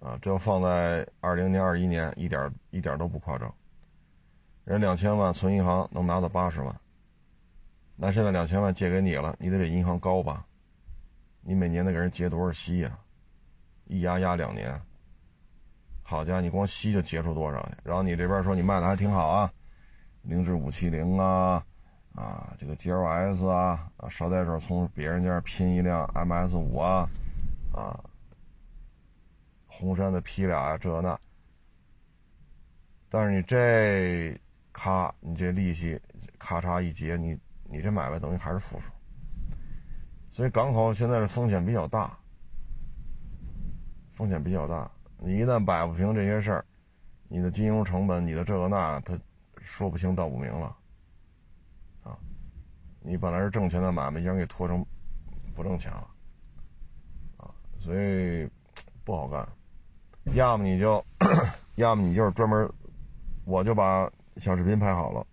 [0.00, 3.54] 啊，这要放在二零年、二一年，一点一点都不夸张。
[4.64, 6.80] 人两千万存银行能拿到八十万，
[7.96, 10.46] 那现在两千万借给你了，你得比银行高吧？
[11.40, 12.98] 你每年得给人结多少息呀？
[13.86, 14.78] 一压压两年。
[16.02, 17.74] 好家伙，你光息就结出多少去？
[17.82, 19.52] 然后你这边说你卖的还挺好啊，
[20.22, 21.64] 凌志五七零啊，
[22.14, 27.08] 啊，这个 G L S 啊，啊，捎带手从别人家拼一辆 M S 五啊，
[27.72, 27.98] 啊，
[29.66, 31.18] 红山的 P 俩啊，这那。
[33.08, 34.38] 但是你这
[34.72, 35.98] 咔，你这利息
[36.38, 38.90] 咔嚓一结，你你这买卖等于还是负数。
[40.30, 42.18] 所以港口现在的风险比较大，
[44.12, 44.90] 风险比较大。
[45.18, 46.64] 你一旦摆不平这些事儿，
[47.28, 49.18] 你的金融成本，你的这个那，他
[49.62, 50.76] 说不清道不明了，
[52.02, 52.18] 啊，
[53.00, 54.84] 你本来是挣钱的买卖，一下给拖成
[55.54, 56.06] 不挣钱了，
[57.38, 57.48] 啊，
[57.78, 58.46] 所以
[59.04, 59.48] 不好干。
[60.34, 61.02] 要么你就，
[61.76, 62.70] 要么你就是专门，
[63.46, 65.26] 我就把小视频拍好了，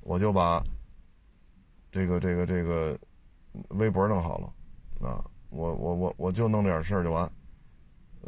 [0.00, 0.60] 我就把
[1.94, 2.98] 这个这个这个
[3.68, 7.30] 微博弄好了，啊，我我我我就弄这点事儿就完。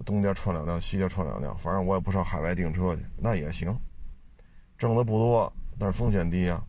[0.05, 3.77] 东家串两辆，西家串两辆，反正我也不上海外订车去，那也行，
[4.79, 6.63] 挣的不多，但是风险低啊。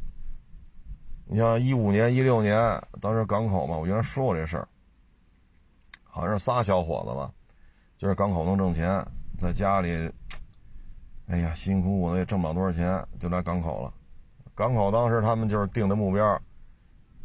[1.25, 2.57] 你像一五年、一六年，
[2.99, 4.67] 当时港口嘛，我原来说过这事儿，
[6.03, 7.31] 好像是仨小伙子吧，
[7.95, 9.05] 就是港口能挣钱，
[9.37, 10.11] 在家里，
[11.27, 13.93] 哎呀，辛辛苦苦的也挣不了多少钱，就来港口了。
[14.55, 16.41] 港口当时他们就是定的目标，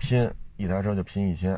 [0.03, 1.55] 拼一台车就拼一千，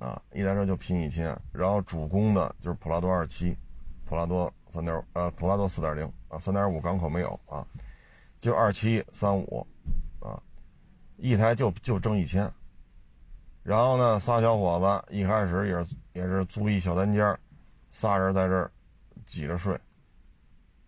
[0.00, 3.56] 啊，一台车就拼一千，然后主攻的就是普拉多二七，
[4.04, 7.64] 普拉多三点呃普拉多四点零啊，三点五港口没有啊，
[8.40, 9.64] 就二七三五
[10.18, 10.42] 啊，
[11.18, 12.52] 一台就就挣一千。
[13.62, 17.38] 然后呢，仨小伙子一开始也是也是租一小单间，
[17.92, 18.68] 仨人在这儿
[19.24, 19.78] 挤着睡。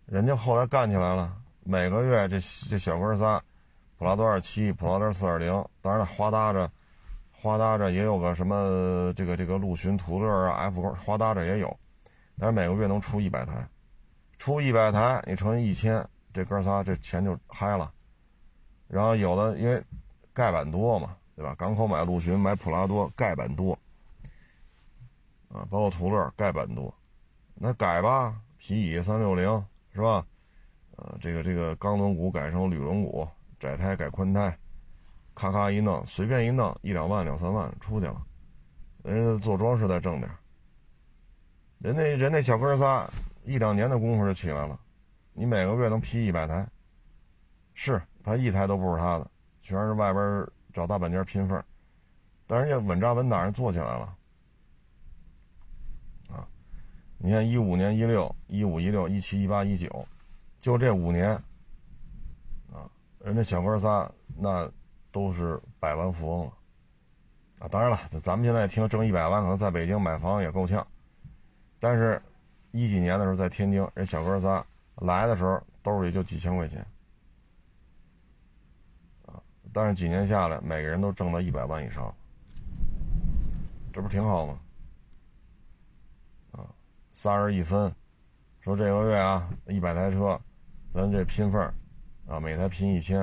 [0.05, 2.37] 人家后来干起来了，每个月这
[2.69, 3.41] 这小哥仨，
[3.99, 6.71] 普拉多二七、普拉多四点零，当然了，花搭着，
[7.31, 11.77] 花搭着也有个什么这个这个陆巡、途乐啊、F 勾，花搭着也有，
[12.39, 13.67] 但是每个月能出一百台，
[14.37, 17.91] 出一百台你乘以一千，这哥仨这钱就嗨了。
[18.87, 19.83] 然后有的因为
[20.33, 21.15] 盖板多嘛。
[21.35, 21.55] 对吧？
[21.57, 23.71] 港口买陆巡，买普拉多，盖板多
[25.47, 26.93] 啊，包括途乐，盖板多。
[27.55, 30.25] 那改吧，皮椅三六零是吧？
[30.97, 33.25] 呃，这个这个钢轮毂改成铝轮毂，
[33.59, 34.57] 窄胎改宽胎，
[35.35, 38.25] 咔咔一弄，随便一弄，一两万、两三万出去了。
[39.03, 40.31] 人家做装饰再挣点
[41.77, 43.07] 人那人那小哥仨
[43.43, 44.79] 一两年的功夫就起来了。
[45.33, 46.67] 你每个月能批一百台，
[47.73, 49.29] 是他一台都不是他的，
[49.61, 50.47] 全是外边。
[50.71, 51.61] 找大板件拼缝，
[52.45, 54.15] 但人家稳扎稳打人做起来了，
[56.29, 56.47] 啊！
[57.17, 60.07] 你看一五年、一六、一五、一六、一七、一八、一九，
[60.61, 61.41] 就这五年，
[63.19, 64.69] 人家小哥仨那
[65.11, 66.53] 都是百万富翁了，
[67.59, 67.67] 啊！
[67.67, 70.85] 当然了，咱们现在听挣一百万，可能在北京买房也够呛，
[71.79, 72.21] 但是
[72.71, 76.85] 一几年的时候在天津，人小哥仨来的时候兜里就几千块钱。
[79.71, 82.11] 但是几年下来，每个人都挣到一百万以上，
[83.93, 84.59] 这不挺好吗？
[86.53, 86.65] 啊，
[87.13, 87.93] 仨人一分，
[88.61, 90.39] 说这个月啊，一百台车，
[90.91, 91.73] 咱这拼缝
[92.29, 93.21] 啊，每台拼一千，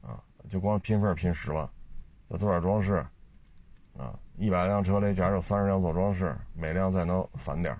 [0.00, 1.68] 啊，就光拼份拼十万，
[2.30, 3.04] 再做点装饰，
[3.98, 7.74] 啊，一百辆车里假如有三十辆做装饰，每辆再能返点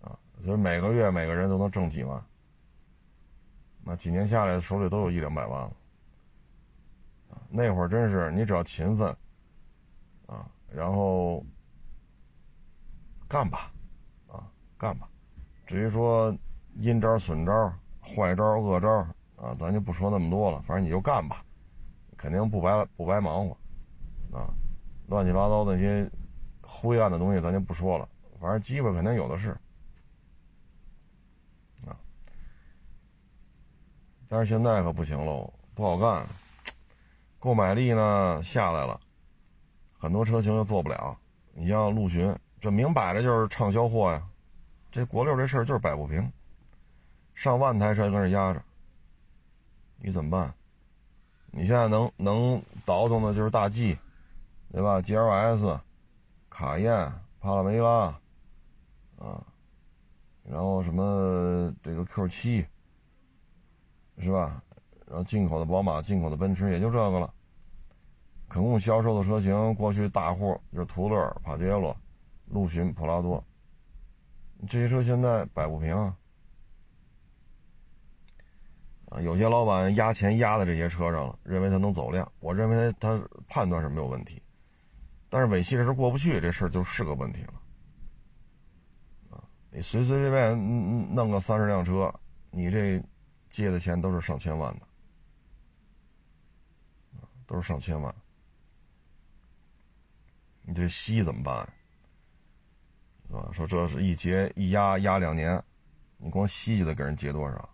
[0.00, 2.24] 啊，所以每个月每个人都能挣几万，
[3.84, 5.72] 那几年下来手里都有一两百万了。
[7.50, 9.14] 那会儿真是你只要勤奋，
[10.26, 11.44] 啊，然后
[13.28, 13.70] 干吧，
[14.28, 15.06] 啊，干吧。
[15.66, 16.34] 至于说
[16.76, 17.72] 阴招、损招、
[18.14, 18.88] 坏招、恶招，
[19.36, 20.60] 啊，咱就不说那么多了。
[20.62, 21.44] 反正你就干吧，
[22.16, 23.56] 肯定不白不白忙活，
[24.36, 24.52] 啊，
[25.06, 26.10] 乱七八糟那些
[26.60, 28.08] 灰暗的东西咱就不说了。
[28.40, 29.50] 反正机会肯定有的是，
[31.86, 31.96] 啊，
[34.28, 36.26] 但是现在可不行喽，不好干。
[37.38, 39.00] 购买力呢下来了，
[39.98, 41.16] 很多车型又做不了。
[41.52, 44.22] 你像陆巡，这明摆着就是畅销货呀。
[44.90, 46.30] 这国六这事儿就是摆不平，
[47.40, 48.62] 上万台车跟这压着，
[49.96, 50.52] 你怎么办？
[51.50, 53.96] 你现在能能倒腾的就是大 G，
[54.70, 55.80] 对吧？GLS、
[56.50, 58.14] 卡宴、帕拉梅拉，
[59.16, 59.42] 啊，
[60.42, 62.66] 然后什么这个 Q 七，
[64.18, 64.62] 是吧？
[65.06, 67.32] 然后进口的宝马、进口的奔驰也就这个了。
[68.48, 71.96] 可供销售的车型，过去大户就是途乐、帕杰罗、
[72.48, 73.42] 陆巡、普拉多。
[74.68, 76.14] 这些车现在摆不平！
[79.10, 82.30] 啊，有些老板压钱压在这些车上了，认为他能走量。
[82.40, 84.42] 我认为他判断是没有问题，
[85.28, 87.54] 但是尾气这事过不去，这事就是个问题了。
[89.30, 92.10] 啊，你随随便便弄个三十辆车，
[92.50, 93.02] 你这
[93.48, 94.86] 借的钱都是上千万的。
[97.46, 98.14] 都是上千万，
[100.62, 101.68] 你这息怎么办？
[103.26, 103.50] 是吧？
[103.52, 105.60] 说这是一结一压压两年，
[106.16, 107.69] 你光息就得给人结多少？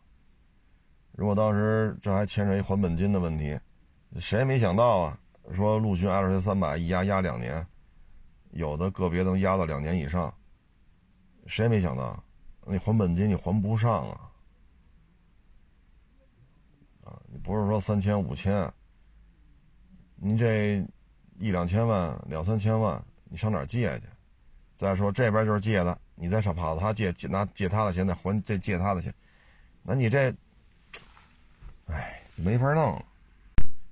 [1.17, 3.59] 如果当时这还牵扯一还本金的问题，
[4.19, 5.19] 谁也没想到啊！
[5.51, 7.67] 说陆巡 L C 三百一压压两年，
[8.51, 10.33] 有的个别能压到两年以上，
[11.47, 12.23] 谁也没想到，
[12.67, 14.21] 你还本金你还不上啊！
[17.05, 18.71] 啊，你不是说三千五千？
[20.17, 20.87] 您这
[21.39, 24.07] 一两千万、两三千万，你上哪借去？
[24.77, 29.15] 再说这边就是借的，你再上跑到他借，拿借他的钱再还这借他的钱，
[29.83, 30.35] 那你这，
[31.87, 33.03] 哎，就没法弄。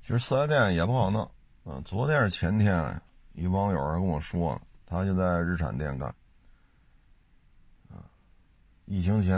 [0.01, 1.29] 其实四 S 店也不好弄。
[1.65, 3.01] 嗯，昨天是前天，
[3.33, 6.09] 一网友跟我说，他就在日产店干。
[7.89, 8.05] 啊，
[8.85, 9.37] 疫情前，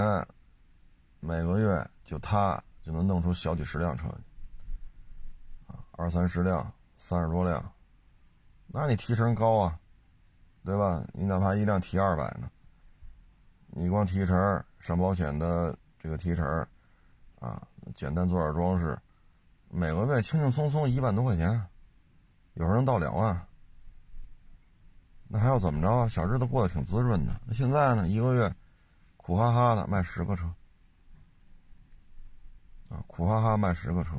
[1.21, 4.25] 每个月就他就能弄出小几十辆车去。
[5.99, 7.73] 二三十辆，三十多辆，
[8.67, 9.79] 那你提成高啊，
[10.63, 11.03] 对吧？
[11.15, 12.51] 你哪怕一辆提二百呢，
[13.69, 16.45] 你光提成上保险的这个提成，
[17.39, 18.99] 啊，简单做点装饰，
[19.69, 21.49] 每个月轻轻松松一万多块钱，
[22.55, 23.47] 有时候能到两万，
[25.29, 26.09] 那还要怎么着？
[26.09, 27.41] 小日子过得挺滋润的。
[27.47, 28.09] 那现在呢？
[28.09, 28.55] 一个月
[29.17, 30.47] 苦哈哈的卖十个车，
[32.89, 34.13] 啊，苦哈哈卖十个车，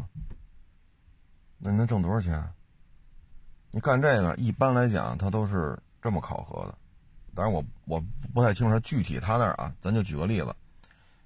[1.58, 2.54] 那你能挣多少钱？
[3.72, 6.78] 你干这个一般来讲，它都是这么考核的。
[7.34, 8.04] 当然，我我
[8.34, 9.74] 不太清楚具体他那儿啊。
[9.80, 10.56] 咱就举个例子，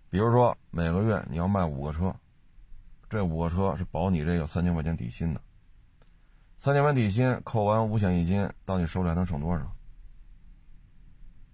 [0.10, 2.14] 比如说每个月你要卖五个车，
[3.12, 5.42] 这五个车是保你这个三千块钱底薪的。
[6.58, 9.70] 三千元底薪扣完五险一金，到你手里还能剩多少？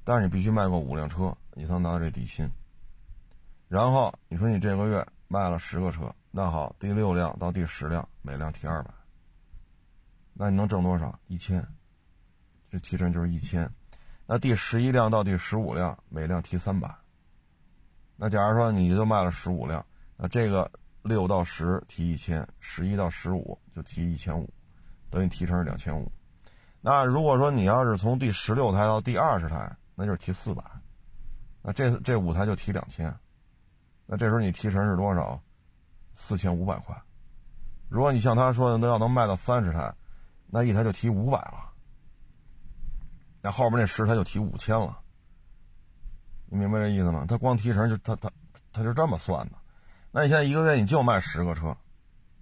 [0.03, 2.47] 但是你必须卖够五辆车，你才能拿到这底薪。
[3.67, 8.93] 然后你说你这个月卖了十个车，那好，第六辆到第十辆每辆提二百，
[10.33, 11.19] 那你能挣多少？
[11.25, 11.67] 一千，
[12.69, 13.67] 这提成就是一千。
[14.27, 16.95] 那第十一辆到第十五辆每辆提三百，
[18.15, 19.83] 那假如说你就卖了十五辆，
[20.17, 20.69] 那这个
[21.07, 24.47] 六到十提一千，十一到十五就提一千五。
[25.09, 26.11] 等于提成是两千五，
[26.81, 30.61] 那如果说你要是从第十六台到第二十台，那就是提四百，
[31.61, 33.17] 那这这五台就提两千，
[34.05, 35.41] 那这时候你提成是多少？
[36.13, 36.93] 四千五百块。
[37.87, 39.95] 如果你像他说的，那要能卖到三十台，
[40.47, 41.71] 那一台就提五百了，
[43.41, 44.99] 那后边那十台就提五千了。
[46.47, 47.25] 你明白这意思吗？
[47.25, 48.29] 他光提成就他他
[48.73, 49.55] 他就这么算的。
[50.11, 51.75] 那你现在一个月你就卖十个车，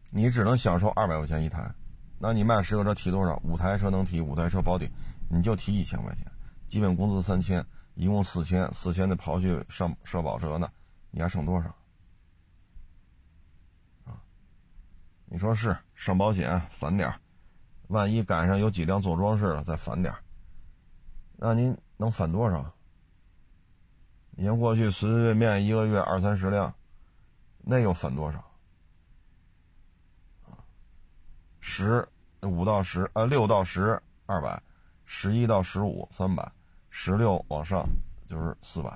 [0.10, 1.70] 你只能享受二百块钱一台。
[2.18, 3.36] 那你卖十个车提多少？
[3.44, 4.90] 五台车能提，五台车保底，
[5.30, 6.26] 你就提一千块钱，
[6.66, 10.70] 基本工资三千，一共四千，四千的刨去上社保折呢，
[11.12, 11.68] 你还剩多少？
[14.06, 14.22] 啊？
[15.26, 17.14] 你说是上保险返点
[17.88, 20.14] 万一赶上有几辆做装饰的再返点
[21.36, 22.74] 那您能返多少？
[24.32, 26.74] 你像过去随随便便一个月二三十辆，
[27.68, 28.44] 那又返多少？
[31.60, 32.08] 十
[32.44, 34.62] 五到十，呃，六到十二百，
[35.04, 36.50] 十一到十五三百，
[36.92, 37.84] 十六往上
[38.28, 38.96] 就是四百，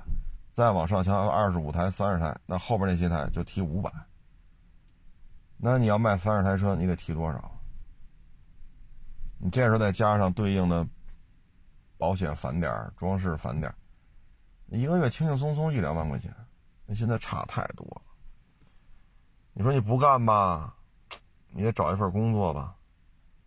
[0.52, 3.92] 再往上像二十五台、三十台，那后边那些台就提五百。
[5.56, 7.50] 那你要卖三十台车，你得提多少？
[9.38, 10.86] 你这时候再加上对应的
[11.98, 13.74] 保险返点、装饰返点，
[14.68, 16.32] 一个月轻轻松松一两万块钱，
[16.86, 18.02] 那现在差太多了。
[19.52, 20.74] 你说你不干吧？
[21.50, 22.74] 你得找一份工作吧，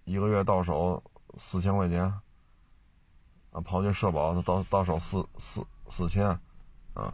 [0.03, 1.01] 一个月到手
[1.37, 6.27] 四千块钱，啊，刨去社保，到到手四四四千，
[6.93, 7.13] 啊，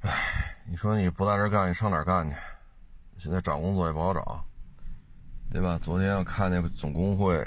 [0.00, 2.36] 唉，你说你不在这干，你上哪干去？
[3.18, 4.44] 现在找工作也不好找，
[5.50, 5.78] 对吧？
[5.82, 7.44] 昨天我看那个总工会，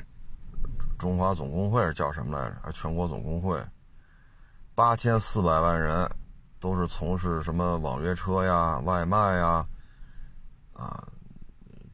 [0.99, 2.71] 中华总工会叫什么来着？
[2.71, 3.61] 全国总工会？
[4.75, 6.09] 八千四百万人
[6.59, 9.65] 都是从事什么网约车呀、外卖呀，
[10.75, 11.07] 啊。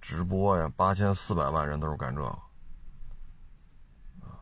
[0.02, 2.28] 直播呀，八千四百万人都是干这个，
[4.20, 4.42] 啊，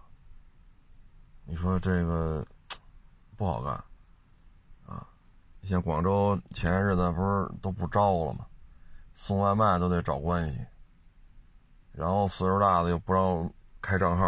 [1.43, 2.47] 你说这个
[3.35, 3.73] 不好干，
[4.85, 5.05] 啊，
[5.63, 8.47] 像广州前些日子不是都不招了吗？
[9.13, 10.65] 送外卖都得找关系，
[11.91, 14.27] 然后岁数大的又不让开账号，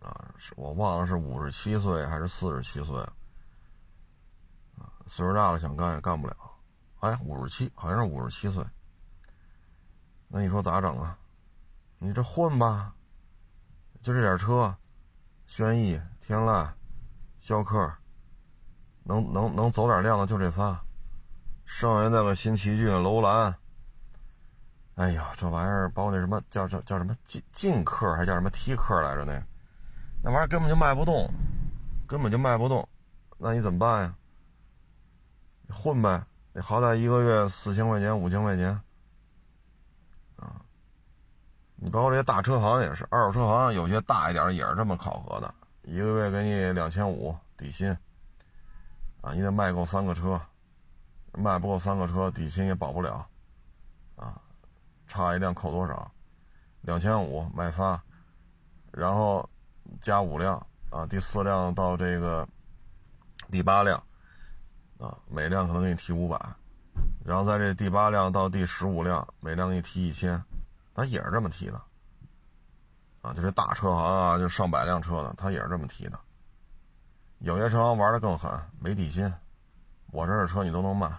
[0.00, 2.98] 啊，我忘了是五十七岁还是四十七岁，
[4.78, 6.34] 啊，岁数大了想干也干不了，
[7.00, 8.64] 哎，五十七，好像是五十七岁。
[10.36, 11.16] 那你说咋整啊？
[11.98, 12.92] 你这混吧，
[14.02, 14.74] 就这点车，
[15.46, 16.68] 轩逸、天籁、
[17.38, 17.88] 逍客，
[19.04, 20.76] 能能能走点量的就这仨，
[21.64, 23.54] 剩下那个新奇骏、楼兰，
[24.96, 29.40] 哎呀，这玩意儿包括那什么叫叫叫什么劲劲客还叫什么 T 客来着那，
[30.20, 31.32] 那玩意儿根本就卖不动，
[32.08, 32.88] 根本就卖不动，
[33.38, 34.14] 那你怎么办呀？
[35.70, 38.80] 混呗，你好歹一个月四千块钱、五千块钱。
[41.84, 47.94] 你包括这些大车行也是，二手车行有些大一点也是这么考核的，一个月给你两千五底薪，
[49.20, 50.40] 啊，你得卖够三个车，
[51.34, 53.26] 卖不够三个车底薪也保不了，
[54.16, 54.40] 啊，
[55.06, 56.10] 差一辆扣多少？
[56.80, 58.00] 两千五卖仨，
[58.90, 59.46] 然后
[60.00, 62.48] 加五辆，啊，第四辆到这个
[63.50, 64.02] 第八辆，
[64.98, 66.40] 啊，每辆可能给你提五百，
[67.22, 70.42] 然后在这第八辆到第十五辆，每辆给你提一千。
[70.94, 71.82] 他也是这么提的，
[73.20, 76.18] 啊，就是大车行啊，就上百辆车的，他也是这么提的。
[77.40, 79.30] 有些车行玩的更狠，没底薪，
[80.12, 81.12] 我这的车你都能卖，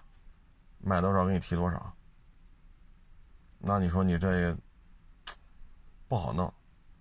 [0.80, 1.93] 卖多少给你提多少。
[3.59, 4.55] 那你说你这
[6.07, 6.51] 不好弄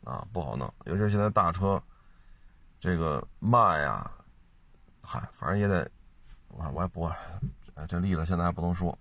[0.03, 0.71] 啊，不好弄。
[0.87, 1.81] 尤其是现在大车，
[2.81, 4.11] 这个卖呀，
[5.01, 5.89] 嗨，反正也得，
[6.49, 7.09] 我我也不，
[7.87, 8.99] 这例子现在还不能说，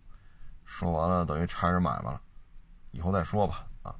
[0.63, 2.21] 说完了等于拆人买卖了。
[2.93, 3.93] 以后再说吧，啊，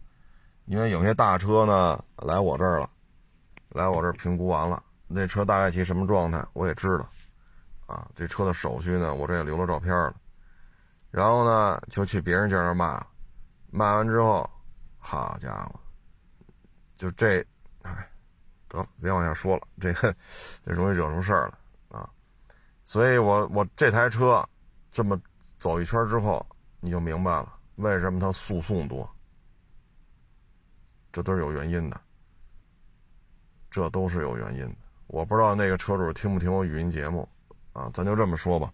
[0.65, 2.89] 因为有些大车呢来我这儿了，
[3.69, 7.07] 来我这儿评估完了，那车大概其什么状态我也知道，
[7.87, 10.15] 啊，这车的手续呢，我这也留了照片了，
[11.09, 13.03] 然后呢就去别人家那儿卖，
[13.71, 14.47] 卖完之后，
[14.99, 15.79] 好家伙，
[16.95, 17.43] 就这，
[17.81, 18.07] 哎，
[18.69, 20.15] 得了，别往下说了，这个
[20.63, 21.57] 这容易惹出事儿了
[21.89, 22.07] 啊，
[22.85, 24.47] 所以我我这台车
[24.91, 25.19] 这么
[25.57, 26.45] 走一圈之后，
[26.79, 29.09] 你就明白了为什么它诉讼多，
[31.11, 32.01] 这都是有原因的。
[33.71, 34.75] 这都是有原因的，
[35.07, 37.27] 我不知道那个车主听不听我语音节目，
[37.71, 38.71] 啊，咱就这么说吧。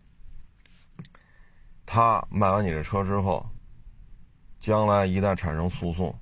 [1.86, 3.50] 他卖完你这车之后，
[4.60, 6.14] 将来一旦产生诉讼，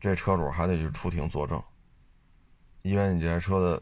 [0.00, 1.62] 这车主还得去出庭作证，
[2.82, 3.80] 因为你这台车的，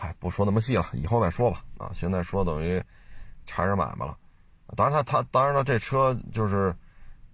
[0.00, 1.64] 哎，不说那么细了，以后再说吧。
[1.78, 2.82] 啊，现在说等于
[3.46, 4.18] 缠着买卖了。
[4.76, 6.74] 当然他他当然了，这车就是，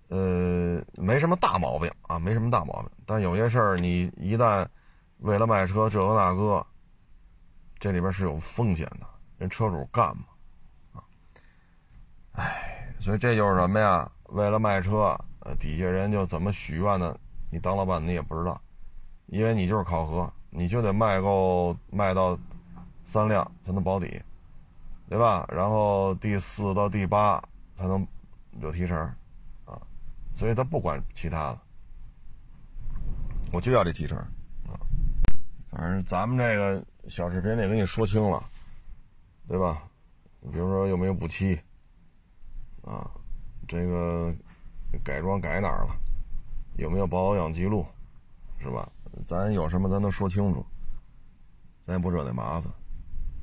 [0.09, 2.91] 呃，没什么大毛病啊，没什么大毛病。
[3.07, 4.67] 但有些事儿你一旦
[5.19, 6.67] 为了卖车，这个那个，
[7.79, 9.07] 这里边是有风险的。
[9.39, 10.25] 人车主干嘛？
[10.93, 11.03] 啊，
[12.33, 14.11] 哎，所以这就是什么呀？
[14.31, 17.17] 为了卖车，呃，底下人就怎么许愿呢？
[17.51, 18.61] 你当老板你也不知道，
[19.27, 22.39] 因为你就是考核，你就得卖够卖到
[23.05, 24.23] 三辆才能保底，
[25.11, 25.45] 对吧？
[25.51, 27.43] 然后第四到第八
[27.75, 28.07] 才能
[28.63, 28.97] 有提成，
[29.65, 29.77] 啊，
[30.37, 31.61] 所以他不管其他的，
[33.53, 34.17] 我就要这提成。
[34.17, 34.79] 啊
[35.69, 38.41] 反正咱们这个小视频里跟你说清了，
[39.49, 39.83] 对吧？
[40.53, 41.61] 比如说有没有补漆，
[42.83, 43.11] 啊，
[43.67, 44.33] 这个
[45.03, 45.97] 改装改哪儿了，
[46.77, 47.85] 有没有保养记录，
[48.59, 48.89] 是吧？
[49.27, 50.65] 咱有什么咱都说清楚，
[51.85, 52.73] 咱也不惹那麻烦。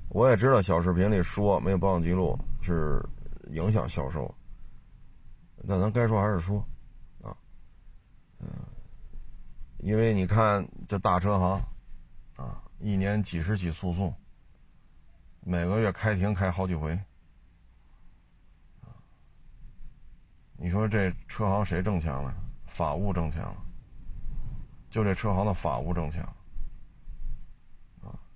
[0.09, 3.03] 我也知道小视频里说没有保养记录是
[3.49, 4.33] 影响销售，
[5.67, 6.59] 但咱该说还是说，
[7.21, 7.35] 啊，
[8.39, 8.47] 嗯，
[9.79, 11.61] 因为你看这大车行。
[12.37, 14.13] 啊，一年几十起诉讼，
[15.39, 16.95] 每个月开庭开好几回，
[20.55, 22.31] 你说这车行谁挣钱了？
[22.67, 23.57] 法务挣钱了，
[24.91, 26.36] 就这车行的法务挣钱啊！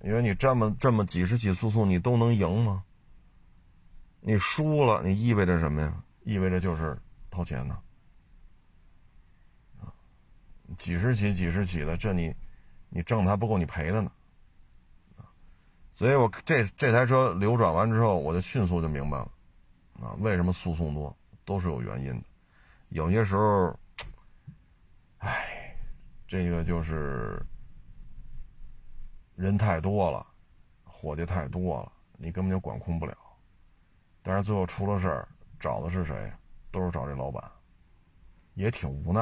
[0.04, 2.84] 因为你这么这么几十起诉讼，你都能赢吗？
[4.20, 6.04] 你输了，你意味着什么呀？
[6.24, 6.98] 意味着就是
[7.30, 7.78] 掏钱呢。
[10.78, 12.36] 几十起几十起的，这你。
[12.94, 14.12] 你挣的还不够你赔的呢，
[15.96, 19.32] 所以我这这台车流转完之后，我就迅速就明白了，
[20.02, 22.24] 啊，为什么诉讼多都是有原因的，
[22.90, 23.80] 有些时候，
[25.20, 25.74] 哎，
[26.28, 27.42] 这个就是
[29.36, 30.26] 人太多了，
[30.84, 33.18] 伙计太多了，你根本就管控不了，
[34.22, 35.28] 但是最后出了事儿，
[35.60, 36.32] 找的是谁？
[36.72, 37.44] 都是找这老板，
[38.54, 39.22] 也挺无奈，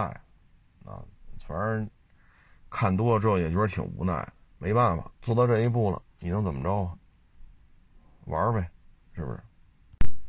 [0.85, 1.03] 啊，
[1.45, 1.89] 反正。
[2.71, 6.95] 看多了之后也觉得挺无奈，没办法，做到这一步了，你能怎么着啊？
[8.25, 8.69] 玩呗，
[9.11, 9.39] 是不是？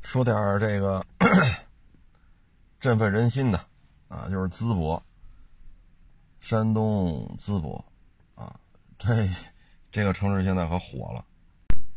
[0.00, 1.04] 说点这个
[2.80, 3.58] 振奋人心的
[4.08, 5.02] 啊，就是淄博，
[6.40, 7.84] 山东淄博
[8.34, 8.58] 啊，
[8.96, 9.28] 这
[9.92, 11.24] 这个城市现在可火了。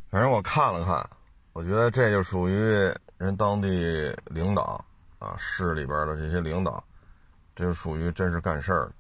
[0.10, 1.10] 反正我看了看，
[1.54, 2.56] 我觉得这就属于
[3.18, 4.84] 人当地领导
[5.20, 6.84] 啊，市里边的这些领导，
[7.56, 8.92] 这就属于真是干事儿。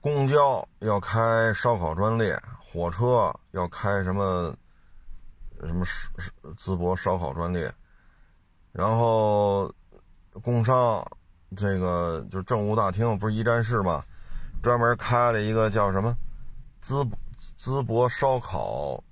[0.00, 4.54] 公交要开烧烤专列，火车要开什么
[5.64, 5.84] 什么
[6.56, 7.72] 淄博烧烤专列，
[8.72, 9.72] 然后
[10.42, 11.04] 工商
[11.56, 14.04] 这个就政务大厅不是一站式吗？
[14.62, 16.16] 专门开了一个叫什么
[16.82, 17.18] 淄博
[17.58, 19.02] 淄博烧烤，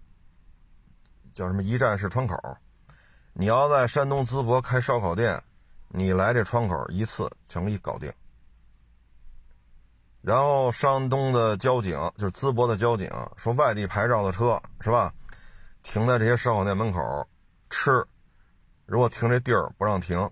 [1.32, 2.36] 叫什么一站式窗口。
[3.32, 5.42] 你要在山东淄博开烧烤店，
[5.88, 8.12] 你来这窗口一次全给你搞定。
[10.20, 15.12] 然后山东的交警就是淄博的交警说，外地牌照的车是吧，
[15.82, 17.28] 停在这些烧烤店门口
[17.68, 18.06] 吃，
[18.86, 20.30] 如果停这地儿不让停，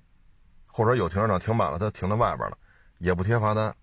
[0.70, 2.56] 或者有停车场停满了，他停在外边了，
[2.98, 3.74] 也不贴罚单，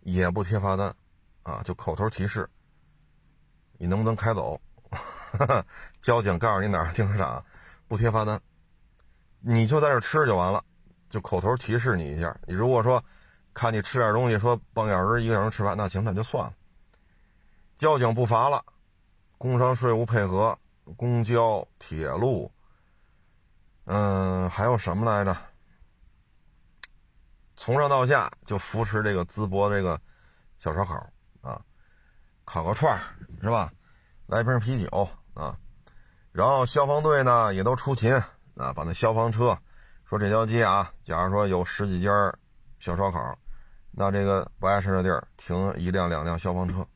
[0.00, 0.94] 也不贴罚单，
[1.42, 2.48] 啊，就口头提示，
[3.78, 4.60] 你能不能开走？
[6.00, 7.42] 交警告诉你哪儿停车场，
[7.88, 8.38] 不贴罚单，
[9.40, 10.62] 你就在这吃就完了，
[11.08, 12.38] 就口头提示你一下。
[12.46, 13.02] 你如果说。
[13.54, 16.54] 看你吃点东西，说半个小时、一个小时吃饭，那行，那就算了。
[17.76, 18.64] 交警不罚了，
[19.36, 20.56] 工商税务配合，
[20.96, 22.52] 公交、铁路，
[23.86, 25.36] 嗯，还有什么来着？
[27.56, 30.00] 从上到下就扶持这个淄博这个
[30.56, 31.04] 小烧烤，
[32.48, 32.98] 烤个串
[33.42, 33.70] 是吧？
[34.26, 35.54] 来瓶啤酒啊，
[36.32, 38.10] 然后消防队呢也都出勤
[38.56, 39.56] 啊，把那消防车
[40.06, 42.10] 说这条街啊，假如说有十几家
[42.78, 43.38] 小烧烤。
[43.90, 46.86] 那这个不碍事的地儿停一辆两辆消防车，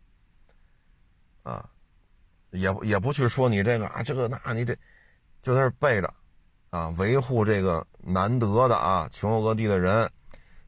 [1.43, 1.69] 啊，
[2.51, 4.75] 也也不去说你这个啊，这个那你这
[5.43, 6.15] 就在那备着
[6.71, 10.11] 啊，维护这个难得的啊，全国各地的人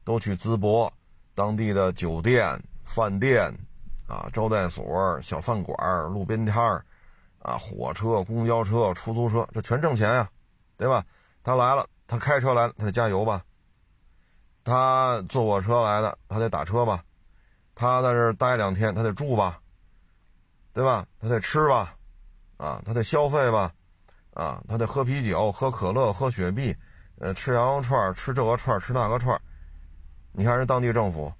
[0.03, 0.91] 都去淄博
[1.33, 3.51] 当地的酒店、饭店
[4.07, 5.77] 啊、招待所、小饭馆、
[6.11, 6.85] 路边摊儿
[7.39, 10.29] 啊、火车、公交车、出租车，这全挣钱呀，
[10.77, 11.03] 对吧？
[11.43, 13.43] 他来了，他开车来了，他得加油吧？
[14.63, 17.03] 他坐我车来的，他得打车吧？
[17.75, 19.59] 他在这待两天，他得住吧？
[20.73, 21.05] 对吧？
[21.19, 21.95] 他得吃吧？
[22.57, 23.71] 啊，他得消费吧？
[24.33, 26.75] 啊，他得喝啤酒、喝可乐、喝雪碧，
[27.19, 29.39] 呃，吃羊肉串、吃这个串、吃那个串。
[30.31, 31.31] 你看人当地政府，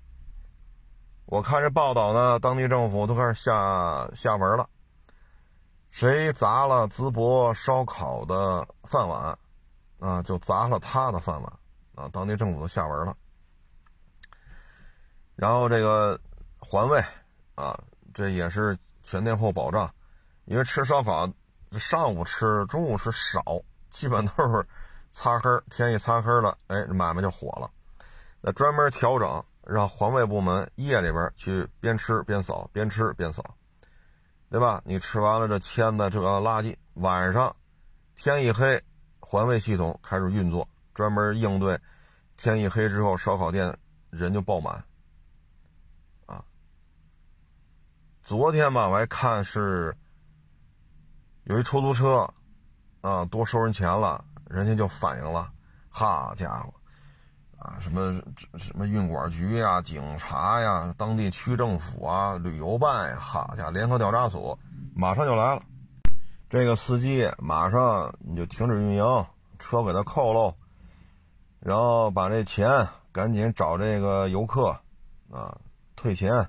[1.26, 4.70] 我看这报道呢，当地政府都开始下下文了。
[5.90, 9.38] 谁砸了淄博烧烤的饭碗，
[10.00, 11.54] 啊，就砸了他的饭碗
[11.96, 12.10] 啊！
[12.12, 13.16] 当地政府都下文了。
[15.36, 16.20] 然后这个
[16.60, 17.02] 环卫
[17.56, 17.80] 啊，
[18.14, 19.90] 这也是全天候保障，
[20.44, 21.28] 因为吃烧烤，
[21.72, 23.42] 上午吃、中午吃少，
[23.90, 24.68] 基本都是
[25.12, 27.72] 擦黑天一擦黑了，哎，买卖就火了。
[28.42, 33.44] 那专门调整，让环卫部门夜里边去边吃边扫，边吃边扫，
[34.50, 34.82] 对吧？
[34.86, 37.56] 你吃完了这签的这个垃圾，晚上
[38.16, 38.82] 天一黑，
[39.20, 41.80] 环卫系统开始运作，专门应对
[42.38, 43.76] 天一黑之后烧烤店
[44.12, 44.76] 人就爆满。
[46.26, 46.44] 啊
[48.24, 49.96] 昨天吧，我还看是
[51.44, 52.32] 有一出租车，
[53.02, 55.52] 啊，多收人钱了，人家就反映了，
[55.90, 56.74] 好家伙，
[57.66, 58.22] 啊，什么
[58.60, 64.56] 什么运管局呀、警察呀、当地区政府啊、旅游办呀，好家伙，联合调查组
[64.96, 65.62] 马上就来了，
[66.48, 69.26] 这个司机马上你就停止运营，
[69.58, 70.54] 车给他扣喽，
[71.60, 74.78] 然后把这钱赶紧找这个游客，
[75.32, 75.58] 啊，
[75.96, 76.48] 退钱。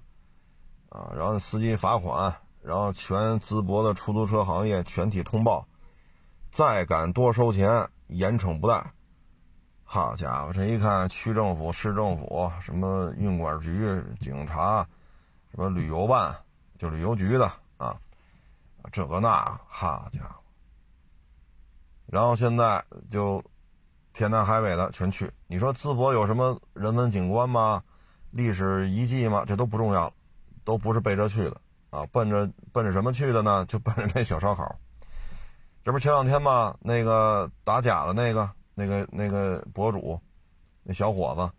[0.88, 5.66] 啊，然后司机罚款，然后全淄博的出租车行业全体通报，
[6.50, 8.92] 再敢多收钱，严惩不贷。
[9.88, 14.84] 好家伙，这一看，区政府、市政府、什么运管局、警察，
[15.52, 16.36] 什么旅游办，
[16.76, 17.96] 就旅游局的啊，
[18.90, 20.42] 这个那，好家伙。
[22.06, 23.42] 然后现在就
[24.12, 25.30] 天南海北的全去。
[25.46, 27.80] 你说淄博有什么人文景观吗？
[28.32, 29.44] 历史遗迹吗？
[29.46, 30.12] 这都不重要了。
[30.64, 31.60] 都不是奔着去的
[31.90, 33.64] 啊，奔着奔着什么去的呢？
[33.66, 34.76] 就奔着那小烧烤。
[35.84, 36.76] 这不前两天吗？
[36.80, 40.20] 那个打假的那个、那个、那个博主，
[40.82, 41.50] 那小伙子，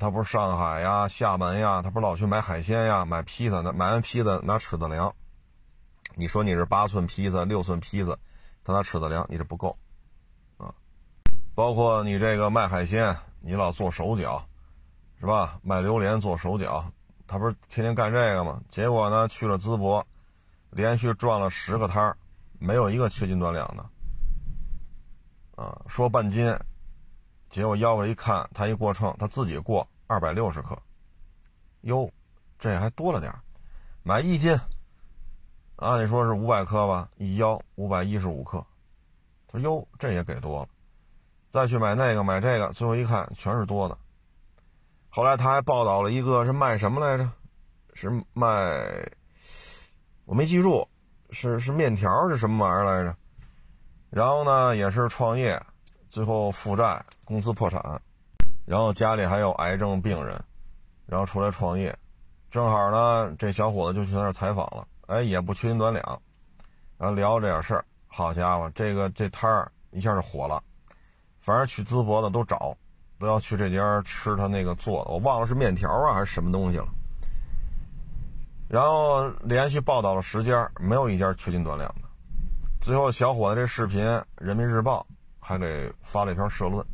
[0.00, 5.14] 他不是上海呀、厦门呀，他不是老去买海鲜呀、买披萨的，买完披萨拿尺子量。
[6.16, 8.18] 你说你是八寸披萨、六寸披萨，
[8.64, 9.78] 他拿尺子量，你这不够
[10.58, 10.74] 啊。
[11.54, 14.44] 包括你这个卖海鲜，你老做手脚，
[15.20, 15.60] 是吧？
[15.62, 16.84] 卖榴莲做手脚。
[17.28, 18.60] 他不是天天干这个吗？
[18.68, 20.04] 结果呢，去了淄博，
[20.70, 22.18] 连续转了十个摊儿，
[22.58, 23.86] 没有一个缺斤短两的。
[25.60, 26.58] 啊，说半斤，
[27.50, 30.74] 结果要过一看，他一过秤，他自己过二百六十克，
[31.82, 32.10] 哟，
[32.58, 33.30] 这还多了点
[34.02, 34.58] 买一斤，
[35.76, 38.64] 按理说是五百克吧，一腰五百一十五克，
[39.46, 40.68] 他说哟，这也给多了。
[41.50, 43.98] 再去买那个买这个，最后一看全是多的。
[45.10, 47.30] 后来他还报道了一个是卖什么来着？
[47.92, 49.12] 是卖，
[50.24, 50.88] 我没记住，
[51.32, 53.14] 是是面条是什么玩意儿来着？
[54.10, 55.60] 然后呢，也是创业，
[56.08, 58.02] 最后负债，公司破产，
[58.66, 60.38] 然后家里还有癌症病人，
[61.06, 61.96] 然后出来创业，
[62.50, 66.22] 正好呢，这小伙子就去那儿采访了，哎，也不缺斤短两，
[66.98, 70.62] 然后聊这点事儿，好家伙，这个这摊儿一下就火了，
[71.38, 72.76] 反正去淄博的都找。
[73.20, 76.88] 都要去这家吃他那个做的，我忘了是面条啊还是什么东西了。
[78.66, 82.08] 然后连续报道了十家，没有一家缺斤短两的。
[82.80, 84.02] 最后小伙子这视频，
[84.38, 85.06] 《人民日报》
[85.38, 86.84] 还给发了一篇社论。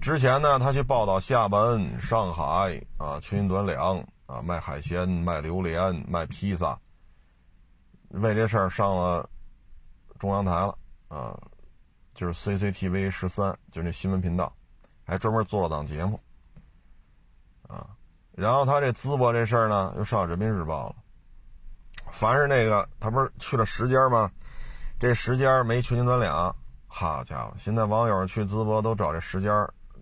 [0.00, 6.78] 之前呢，他去报道厦门、上海啊，缺斤短两啊，卖海鲜、卖榴莲、卖披萨，
[8.10, 9.28] 为这事儿上了
[10.18, 11.36] 中央台了啊，
[12.14, 14.52] 就是 CCTV 十三，就那新闻频道。
[15.04, 16.20] 还专门做了档节目，
[17.66, 17.88] 啊，
[18.30, 20.94] 然后他这淄博这事儿呢，又上人民日报了。
[22.12, 24.30] 凡是那个他不是去了十家吗？
[25.00, 26.54] 这十家没缺斤短两，
[26.86, 27.54] 好家伙！
[27.56, 29.48] 现在网友去淄博都找这十家，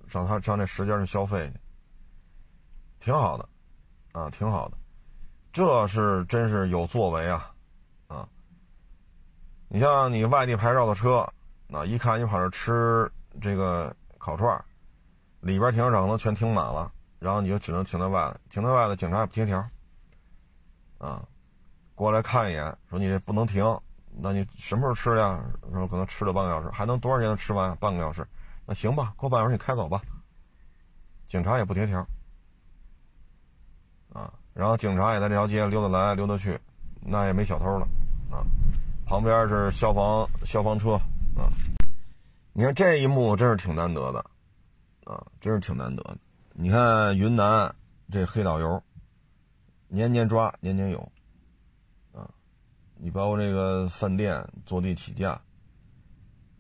[0.08, 1.60] 上他上这十家去消费去，
[2.98, 3.48] 挺好的，
[4.10, 4.76] 啊，挺好的，
[5.52, 7.54] 这是真是有作为啊，
[8.08, 8.28] 啊！
[9.68, 11.24] 你像你外地牌照的车，
[11.68, 13.08] 那一看你跑这吃
[13.40, 14.60] 这个烤串
[15.42, 16.90] 里边停车场都全停满了，
[17.20, 19.64] 然后你就只能停在外头，停在外头，警察也不贴条，
[20.98, 21.24] 啊，
[21.94, 23.62] 过来看一眼，说你这不能停，
[24.20, 25.40] 那你什么时候吃的呀？
[25.72, 27.76] 说可能吃了半个小时，还能多少钱能吃完？
[27.76, 28.26] 半个小时，
[28.66, 30.02] 那行吧，过半小时你开走吧。
[31.28, 32.04] 警察也不贴条，
[34.12, 36.58] 啊，然后警察也在这条街溜达来溜达去，
[37.00, 37.86] 那也没小偷了，
[38.30, 38.42] 啊，
[39.06, 40.94] 旁边是消防消防车，
[41.36, 41.52] 啊，
[42.52, 44.18] 你看这一幕真是挺难得的，
[45.04, 46.16] 啊，真是挺难得的。
[46.54, 47.72] 你看云南
[48.10, 48.82] 这黑导游，
[49.86, 51.12] 年年抓，年年有，
[53.00, 55.40] 你包括这个饭店坐地起价，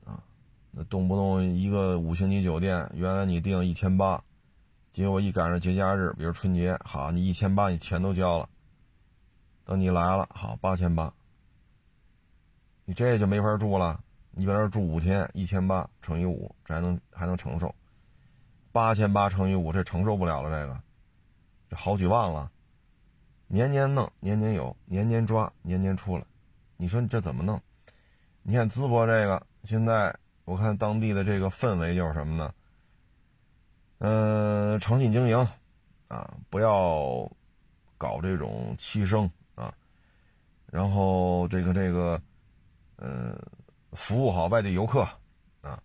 [0.04, 0.22] 啊，
[0.70, 4.22] 那动不动一个五星级酒店，原来你订一千八。
[4.90, 8.48] 结果一赶上节假日，比如春节，好，你一千八，你钱都交了。
[9.64, 11.12] 等你来了，好，八千八，
[12.84, 14.00] 你这就没法住了。
[14.30, 17.72] 你在这住五天，一千八乘以五，这还能还能承受。
[18.72, 20.80] 八千八乘以五，这承受不了了，这个，
[21.68, 22.50] 这好几万了。
[23.48, 26.24] 年年弄，年年有，年年抓，年年出来。
[26.76, 27.60] 你说你这怎么弄？
[28.42, 32.54] 你看淄博这个，现在我看当地的这个氛围就是什么呢？
[33.98, 35.48] 嗯，诚信经营，
[36.08, 37.28] 啊，不要
[37.96, 39.74] 搞这种欺生啊，
[40.66, 42.20] 然后这个这个，
[42.96, 43.36] 呃，
[43.92, 45.00] 服务好外地游客，
[45.62, 45.82] 啊，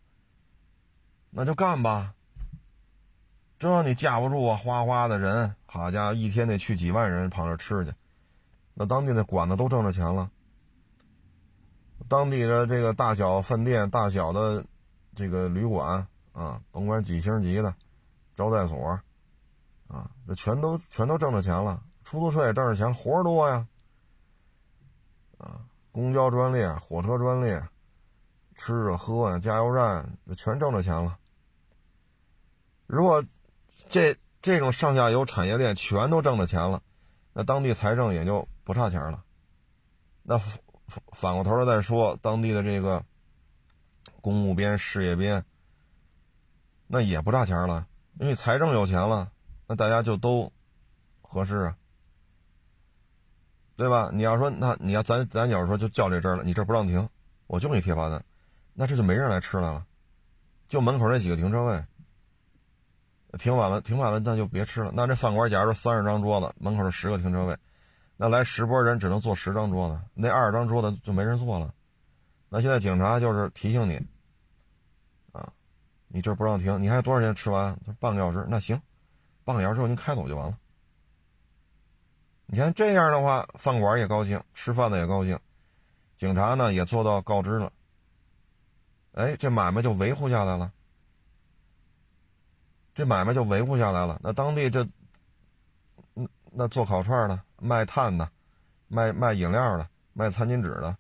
[1.31, 2.13] 那就干吧。
[3.63, 7.93] 这你架不住啊，哗哗的人，好家伙，一天得去几万人跑那吃去，
[8.73, 10.29] 那当地的馆子都挣着钱了，
[12.09, 14.65] 当地的这个大小饭店、大小的
[15.15, 17.73] 这个旅馆啊，甭管几星级的。
[18.35, 18.99] 招待所，
[19.87, 23.65] 啊，这全都全都挣着钱了，出租车也挣着钱，活多呀，
[25.37, 25.61] 啊，
[25.93, 27.63] 公交专列、火车专列，
[28.55, 31.17] 吃啊喝啊，加油站这全挣着钱了。
[32.87, 33.23] 如果
[33.89, 36.81] 这这种上下游产业链全都挣着钱了，
[37.33, 39.23] 那当地财政也就不差钱了。
[40.23, 40.59] 那反
[41.11, 43.03] 反过头来再说，当地的这个
[44.21, 45.43] 公务编、事业编，
[46.87, 47.87] 那也不差钱了。
[48.19, 49.31] 因为财政有钱了，
[49.67, 50.51] 那大家就都
[51.21, 51.77] 合适啊，
[53.75, 54.11] 对吧？
[54.13, 57.09] 你要说那你要咱咱要是说就叫这阵了，你这不让停，
[57.47, 58.23] 我就给你贴罚单，
[58.73, 59.85] 那这就没人来吃来了，
[60.67, 61.83] 就门口那几个停车位，
[63.37, 64.91] 停晚了停晚了那就别吃了。
[64.93, 67.57] 那这饭馆假如说三十张桌子，门口是十个停车位，
[68.15, 71.73] 那来十波人只能坐十张桌子，那二十张桌子就没人坐了。
[72.49, 73.95] 那现在警察就是提醒你
[75.31, 75.51] 啊。
[76.07, 77.75] 你这不让停，你还有多少钱吃完？
[77.99, 78.79] 半个小时，那行，
[79.43, 80.57] 半个小时之后您开走就完了。
[82.45, 85.39] 你看这样的话，饭馆也高兴，吃饭的也高兴，
[86.15, 87.73] 警察呢也做到告知了。
[89.13, 90.71] 哎，这买卖就维护下来了，
[92.93, 94.19] 这买卖就维护下来了。
[94.23, 94.87] 那当地这，
[96.15, 98.29] 嗯，那做烤串的、卖炭的、
[98.87, 100.95] 卖卖饮料的、卖餐巾纸的，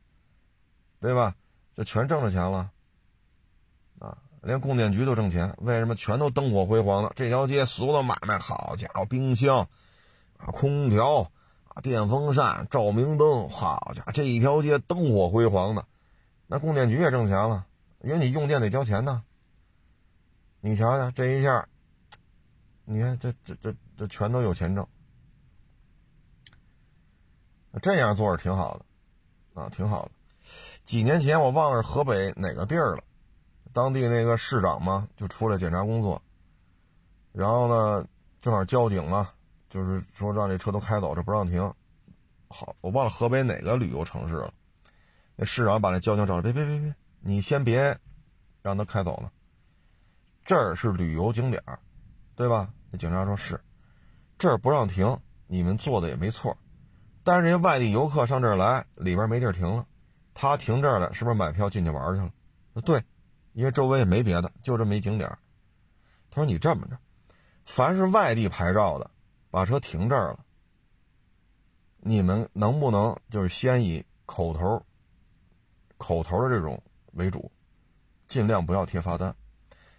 [0.99, 1.35] 对吧？
[1.75, 2.69] 这全挣着钱了。
[3.99, 7.09] 啊连供电局都挣钱，为什么全都灯火辉煌的？
[7.15, 9.69] 这条街所有的买卖，好家伙，冰箱
[10.37, 11.31] 啊，空调
[11.69, 15.85] 啊，电风扇，照明灯，好家伙，这一条街灯火辉煌的。
[16.47, 17.65] 那供电局也挣钱了，
[18.01, 19.23] 因为你用电得交钱呢。
[20.59, 21.65] 你瞧瞧这一下，
[22.85, 24.87] 你看这这这这全都有钱挣，
[27.81, 30.11] 这样做是挺好的啊，挺好的。
[30.83, 33.03] 几年前我忘了河北哪个地儿了。
[33.71, 36.21] 当地那个市长嘛，就出来检查工作，
[37.31, 38.07] 然后呢，
[38.39, 39.27] 正好交警嘛，
[39.67, 41.73] 就是说让这车都开走，这不让停。
[42.49, 44.53] 好，我忘了河北哪个旅游城市了。
[45.35, 47.97] 那市长把那交警找来，别别别别，你先别
[48.61, 49.31] 让他开走了。
[50.45, 51.79] 这儿是旅游景点儿
[52.35, 52.73] 对吧？
[52.89, 53.59] 那警察说是，
[54.37, 55.17] 这儿不让停，
[55.47, 56.57] 你们做的也没错。
[57.23, 59.85] 但是人家外地游客上这儿来，里边没地儿停了，
[60.33, 62.81] 他停这儿了，是不是买票进去玩去了？
[62.81, 63.03] 对。
[63.53, 65.29] 因为周围也没别的，就这么一景点
[66.31, 66.97] 他说：“你这么着，
[67.65, 69.11] 凡是外地牌照的，
[69.51, 70.39] 把车停这儿了，
[71.99, 74.83] 你们能不能就是先以口头、
[75.99, 76.81] 口头的这种
[77.11, 77.51] 为主，
[78.27, 79.35] 尽量不要贴罚单，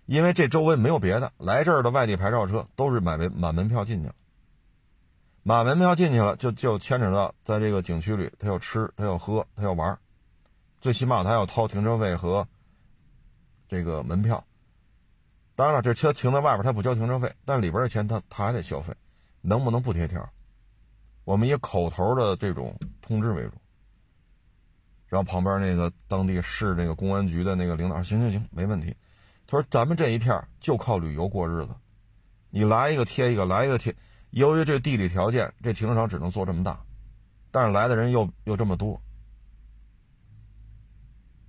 [0.06, 4.14] 因为这周围没有别的，来这儿的外地牌照车都是买门买门票进去了，
[5.42, 9.98] 买门票进去了，就就牵扯到在这个景区里，他要吃，他要喝，他要玩，
[10.80, 12.46] 最起码他要掏停车费和。”
[13.66, 14.44] 这个门票，
[15.56, 18.94] 当然了，这车停在外边，他不交停车费，但里边的钱他他还得消费，
[19.40, 20.28] 能不能不贴条？
[21.24, 23.52] 我们以口头的这种通知为主。
[25.06, 28.94] 然后旁边那个当地市那个公安局的那个领导说：“行行行，没问题。”
[29.54, 31.76] 他说：“咱们这一片就靠旅游过日子，
[32.50, 33.94] 你来一个贴一个，来一个贴。
[34.30, 36.76] 由于这地理条件，这停车场只能做这么大，
[37.52, 39.00] 但是来的人又又这么多，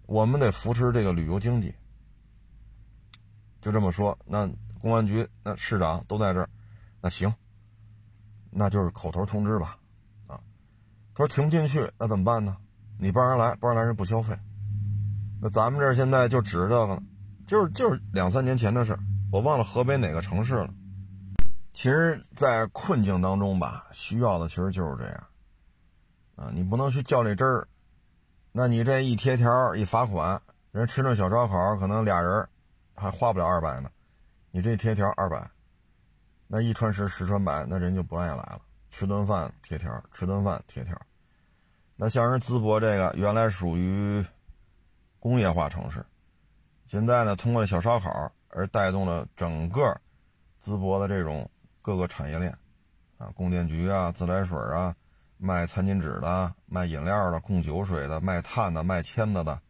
[0.05, 1.73] 我们得扶持这个旅游经济。
[3.59, 4.47] 就这么说，那
[4.79, 6.47] 公安局那市长都在这儿，
[7.01, 7.33] 那行，
[8.51, 9.79] 那就是口头通知吧，
[10.27, 10.39] 啊，
[11.15, 12.55] 他说停不进去，那怎么办呢？
[12.99, 14.37] 你不让人来，不让来人不消费，
[15.41, 17.03] 那咱们这儿现在就指着这个了，
[17.45, 18.97] 就是就是两三年前的事
[19.31, 20.73] 我忘了河北哪个城市了。
[21.71, 25.27] 其实，在困境当中吧，需要的其实就是这样，
[26.35, 27.67] 啊，你不能去较这真儿，
[28.53, 30.41] 那你这一贴条一罚款，
[30.71, 32.47] 人吃顿小烧烤可能俩人
[32.95, 33.89] 还花不了二百呢，
[34.51, 35.51] 你这贴条二百，
[36.47, 38.61] 那一传十，十传百，那人就不愿意来了。
[38.89, 40.97] 吃顿饭贴条，吃顿饭贴条，
[41.97, 44.23] 那像人淄博这个原来属于
[45.19, 46.05] 工业化城市，
[46.85, 49.81] 现在呢，通过小烧烤而带动了整个
[50.63, 51.49] 淄博的这种。
[51.81, 52.51] 各个产业链，
[53.19, 54.95] 啊，供电局啊，自来水啊，
[55.37, 59.61] 卖餐巾纸的，卖饮料的，供酒水的，卖炭的，卖签子的，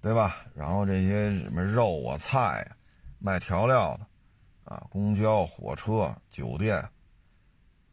[0.00, 0.36] 对吧？
[0.54, 2.76] 然后这些什么肉啊、菜啊，
[3.18, 4.06] 卖调料的，
[4.72, 6.78] 啊，公交、火车、酒店，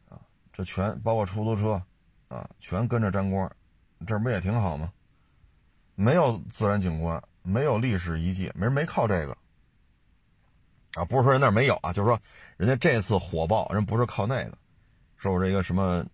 [0.08, 0.20] 啊，
[0.52, 1.82] 这全包括出租车，
[2.28, 3.50] 啊，全跟着沾光，
[4.06, 4.92] 这不也挺好吗？
[5.96, 9.36] 没有自然景观，没有历史遗迹，没人没靠这个。
[10.94, 12.18] 啊，不是说人那没有啊，就是说，
[12.56, 14.58] 人家这次火爆，人不是靠那个，
[15.16, 16.04] 受这个什么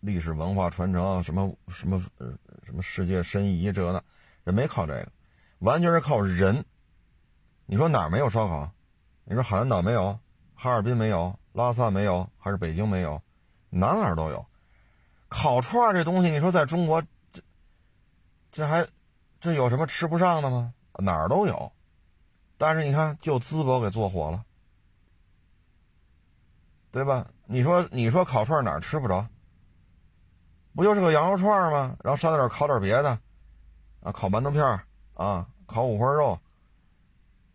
[0.00, 2.32] 历史文化传承，什么什么呃
[2.64, 4.02] 什么世界申遗这的，
[4.42, 5.12] 人没靠这个，
[5.58, 6.64] 完全是靠人。
[7.66, 8.72] 你说哪儿没有烧烤？
[9.24, 10.18] 你说海南岛没有，
[10.54, 13.22] 哈尔滨没有，拉萨没有，还是北京没有？
[13.68, 14.44] 哪哪儿都有。
[15.28, 17.40] 烤串这东西，你说在中国这
[18.50, 18.84] 这还
[19.40, 20.74] 这有什么吃不上的吗？
[20.98, 21.72] 哪儿都有。
[22.58, 24.44] 但是你看，就淄博给做火了，
[26.90, 27.26] 对吧？
[27.46, 29.26] 你说，你说烤串哪儿吃不着？
[30.74, 31.96] 不就是个羊肉串吗？
[32.04, 33.18] 然后上那点烤点别的，
[34.00, 34.62] 啊，烤馒头片
[35.14, 36.38] 啊，烤五花肉，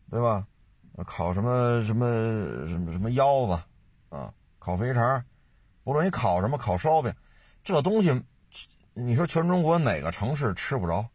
[0.09, 0.47] 对吧？
[1.05, 2.05] 烤什么什么
[2.67, 3.59] 什么什么腰子，
[4.09, 5.23] 啊，烤肥肠，
[5.83, 7.13] 不论你烤什么，烤烧饼，
[7.63, 8.23] 这东西，
[8.93, 11.07] 你说全中国哪个城市吃不着？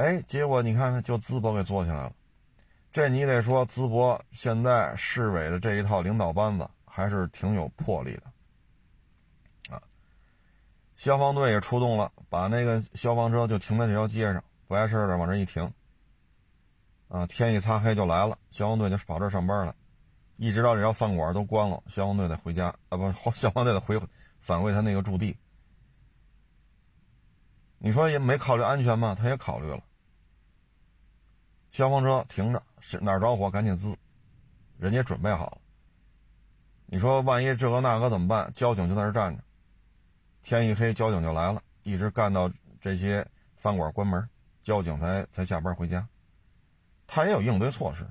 [0.00, 2.12] 哎，结果你看看，就淄博给做起来了。
[2.90, 9.82] 这你得说，淄博现在市委的这一套领导班子还是挺有魄力的，啊，
[10.96, 15.70] 消防队也出动了，把那个消防车就停在这条街上，不碍事的往这一停，
[17.08, 19.76] 啊，天一擦黑就来了，消防队就跑这上班了，
[20.38, 24.00] 一直到这条饭馆都关了，消防队得回家啊，不， 消防队得回
[24.40, 25.36] 返回他那个驻地。
[27.76, 29.14] 你说也没考虑安全吗？
[29.14, 29.80] 他也考虑了。
[31.70, 33.96] 消防车停着，是哪着火赶紧滋，
[34.78, 35.58] 人家准备好了。
[36.86, 38.52] 你说万一这个那个怎么办？
[38.52, 39.42] 交警就在这站着，
[40.42, 42.50] 天一黑交警就来了，一直干到
[42.80, 43.24] 这些
[43.56, 44.28] 饭馆关门，
[44.62, 46.06] 交警才才下班回家。
[47.06, 48.04] 他也有应对措施，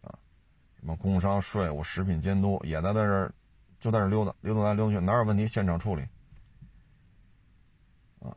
[0.00, 0.10] 啊，
[0.76, 3.32] 什么工商、税务、食品监督也在在这，
[3.78, 6.02] 就在这溜达溜达来溜达去，哪有问题现场处理。
[8.20, 8.36] 啊，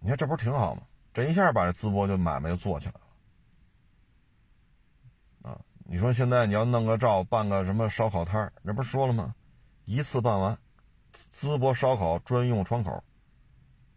[0.00, 0.82] 你看这不是挺好吗？
[1.12, 2.94] 这一下把这淄博就买卖就做起来
[5.42, 5.60] 了，啊！
[5.84, 9.34] 你说现在你要弄个照办个什么烧烤摊儿，那不是说了吗？
[9.84, 10.56] 一次办完，
[11.30, 13.04] 淄博烧烤专用窗口，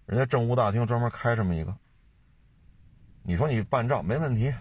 [0.05, 1.77] 人家政务大厅专门开这么一个。
[3.23, 4.53] 你说你办照没问题，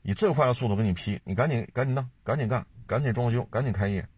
[0.00, 4.08] 以最快的速度给你批，你赶紧赶紧弄，赶紧干，赶紧装修，赶紧开业。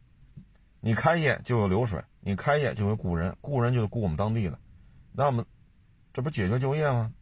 [0.79, 4.57] 你开业就有流水，你开业就会雇人，雇人就得雇我们当地的，
[5.11, 5.45] 那我们。
[6.13, 7.13] 这不解决就业吗？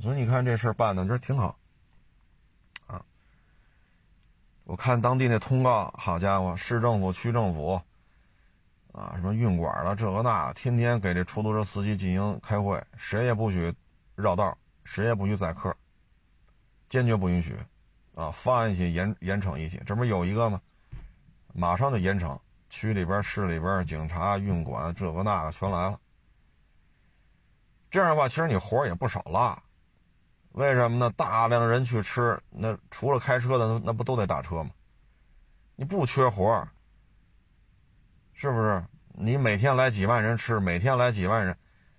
[0.00, 1.56] 所以你看这事儿办的，这挺好，
[2.86, 3.04] 啊！
[4.64, 7.80] 我看当地那通告，好家伙，市政府、区政府，
[8.92, 13.72] 啊，什么运管的这个那，天天给这出租车司机进行开会，谁也不许
[14.16, 15.76] 绕道，谁也不许载客，
[16.88, 17.56] 坚决不允许，
[18.16, 20.60] 啊，发案起严严惩一起，这不有一个吗？
[21.52, 22.36] 马上就严惩，
[22.70, 26.00] 区里边、市里边，警察、运管这个那个全来了。
[27.92, 29.62] 这样的话，其实你活也不少拉，
[30.52, 31.10] 为什么呢？
[31.10, 34.70] 大量的人去吃，那除了开车的，那不都得打车吗？
[35.76, 36.66] 你不缺活
[38.32, 38.82] 是不是？
[39.08, 41.54] 你每天来几万人吃，每天来几万人，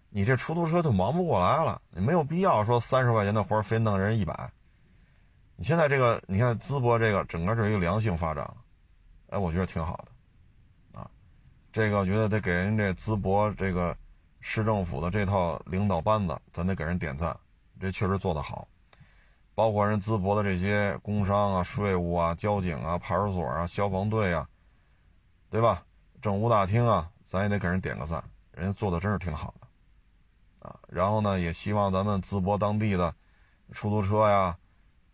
[0.10, 1.80] 你这出租车都忙不过来了。
[1.92, 4.52] 你没有必要说三十块钱的活非弄人一百。
[5.56, 8.52] 你现在这个，你看淄博这个整个是一个良性发展，
[9.30, 10.04] 哎，我觉得挺好
[10.92, 11.08] 的，啊，
[11.72, 13.96] 这个我觉得得给人这淄博这个。
[14.46, 17.36] 市政府的这套领导班子，咱得给人点赞，
[17.80, 18.68] 这确实做得好。
[19.56, 24.48] 包括人淄博的这些工商啊、税务啊、交警啊、派出所啊、消防队啊，
[25.50, 25.86] 对吧？
[26.22, 28.22] 政务大厅啊，咱也得给人点个赞，
[28.52, 30.78] 人家做的真是挺好的啊。
[30.90, 33.16] 然后呢，也希望咱们淄博当地的
[33.72, 34.58] 出租车呀、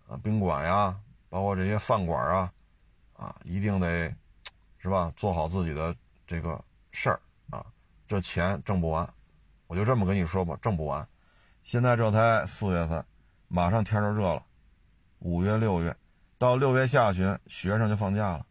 [0.07, 0.99] 啊宾馆呀，
[1.30, 2.51] 包括这些饭馆啊，
[3.15, 4.11] 啊，一定得
[4.80, 6.59] 是吧，做好自己的这个
[6.91, 7.19] 事儿
[7.51, 7.63] 啊。
[8.07, 9.07] 这钱挣不完，
[9.70, 11.07] 我就这么跟你说吧，挣不完。
[11.61, 13.05] 现在这才四月份，
[13.47, 14.43] 马上天就热了，
[15.20, 15.95] 五月、六月，
[16.39, 18.43] 到六月下旬，学生就放假了，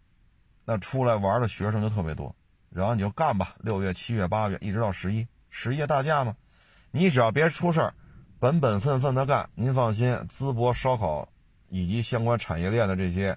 [0.64, 2.32] 那出来玩的学生就特别多，
[2.70, 6.36] 然后你就干吧，六月、七月、八月，一直到十一，十一大假嘛，
[6.92, 7.94] 你只要别出事儿，
[8.38, 11.28] 本本分分的干，您放心，淄博烧烤
[11.68, 13.36] 以及相关产业链的这些，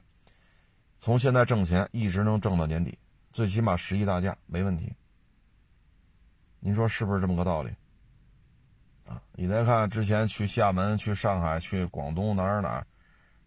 [1.00, 3.00] 从现在挣钱一直能挣到年底，
[3.34, 4.94] 最起码十一大假没问题。
[6.64, 7.76] 您说是不是这么个道理？
[9.08, 12.86] 啊，你再看之前去厦门、去上海、去广东哪儿哪儿，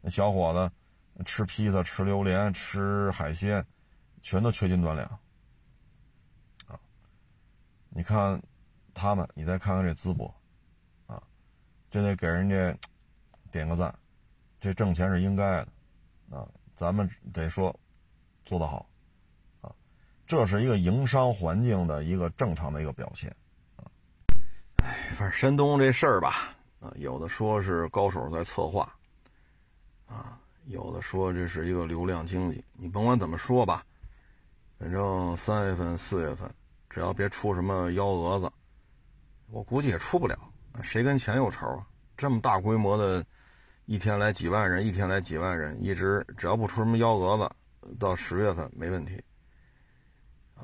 [0.01, 3.65] 那小伙子吃披萨、吃榴莲、吃海鲜，
[4.21, 5.09] 全都缺斤短两。
[6.67, 6.79] 啊，
[7.89, 8.43] 你看
[8.93, 10.27] 他们，你再看看这淄博，
[11.07, 11.23] 啊，
[11.89, 12.77] 这得给人家
[13.53, 13.97] 点个赞，
[14.59, 17.75] 这挣钱是应该的，啊，咱们得说
[18.45, 18.85] 做得好。
[20.27, 23.35] 这是一个营商环境的一个正常的一个表现，
[23.77, 23.85] 啊，
[24.77, 28.91] 哎，反正山东这事儿吧，啊，有的说是高手在策划，
[30.07, 33.85] 啊，有的说这是一个流量经济，你甭管怎么说吧，
[34.79, 36.51] 反正三月份、四月份，
[36.89, 38.51] 只要别出什么幺蛾子，
[39.51, 40.37] 我估计也出不了。
[40.83, 41.87] 谁跟钱有仇啊？
[42.17, 43.25] 这么大规模的，
[43.85, 49.23] 一天来几万人，一天来几万人，一直只要不出什么幺蛾子，到十月份没问题。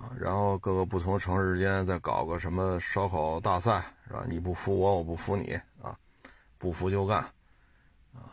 [0.00, 4.24] 啊，然后各个不同城市之间再搞个什么烧烤大赛，是吧？
[4.26, 5.94] 你不服我，我不服你啊，
[6.56, 7.18] 不服就干，
[8.14, 8.32] 啊，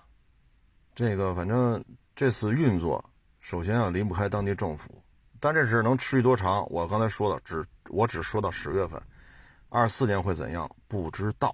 [0.96, 1.84] 这个反正
[2.16, 3.04] 这次运作，
[3.42, 5.04] 首先啊离不开当地政府，
[5.42, 6.66] 但这事能持续多长？
[6.72, 9.02] 我刚才说的只我只说到十月份，
[9.68, 11.54] 二四年会怎样不知道，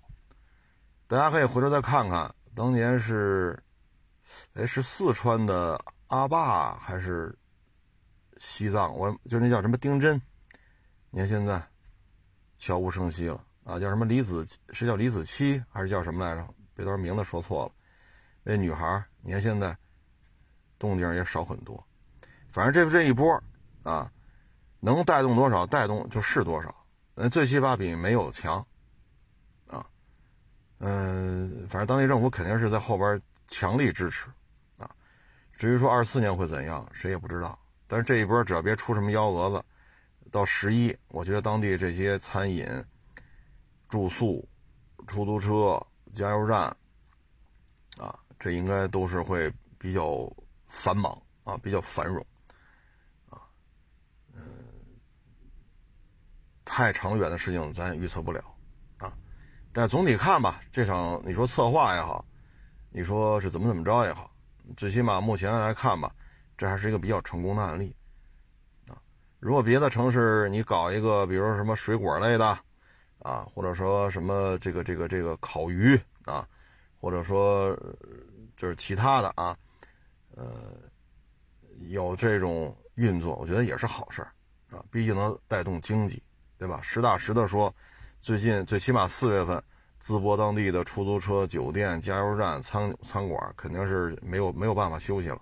[1.08, 3.58] 大家可以回头再看看，当年是，
[4.54, 7.36] 哎是四川的阿坝还是？
[8.46, 10.22] 西藏，我就那叫什么丁真，
[11.12, 11.66] 你看现在
[12.58, 13.80] 悄无声息了啊！
[13.80, 16.46] 叫什么李子，是叫李子柒还是叫什么来着？
[16.76, 17.72] 别到时候名字说错了。
[18.44, 19.76] 那女孩，你看现在
[20.78, 21.82] 动静也少很多。
[22.50, 23.42] 反正这这一波
[23.84, 24.12] 啊，
[24.82, 26.86] 能带动多少带动就是多少。
[27.16, 28.60] 那最起码比没有强
[29.68, 29.88] 啊。
[30.80, 34.28] 嗯，反正当地政府肯定是在后边强力支持
[34.80, 34.92] 啊。
[35.54, 37.58] 至于说二四年会怎样，谁也不知道。
[37.94, 39.64] 但是这一波只要别出什么幺蛾子，
[40.32, 42.68] 到十一，我觉得当地这些餐饮、
[43.88, 44.50] 住宿、
[45.06, 45.80] 出租车、
[46.12, 46.76] 加油站，
[47.98, 50.28] 啊，这应该都是会比较
[50.66, 52.26] 繁忙啊，比较繁荣，
[53.30, 53.38] 啊，
[54.34, 54.42] 嗯，
[56.66, 58.44] 太长远的事情咱也预测不了
[58.98, 59.14] 啊。
[59.72, 62.26] 但总体看吧，这场你说策划也好，
[62.90, 64.36] 你说是怎么怎么着也好，
[64.76, 66.12] 最起码目前来看吧。
[66.64, 67.94] 这还是一个比较成功的案例，
[68.88, 68.96] 啊，
[69.42, 72.58] 如果别的城市你搞一个，比如说什么水果类的，
[73.20, 76.48] 啊，或者说什么这个这个这个烤鱼啊，
[77.02, 77.78] 或者说
[78.56, 79.54] 就是其他的啊，
[80.38, 80.74] 呃，
[81.90, 84.32] 有这种运作，我觉得也是好事儿，
[84.72, 86.24] 啊，毕竟能带动经济，
[86.58, 86.80] 对吧？
[86.82, 87.76] 实打实的说，
[88.22, 89.62] 最近最起码四月份，
[90.02, 95.42] 淄博当地的出租车、酒店、加油站、餐餐馆肯定是没有没有办法休息了。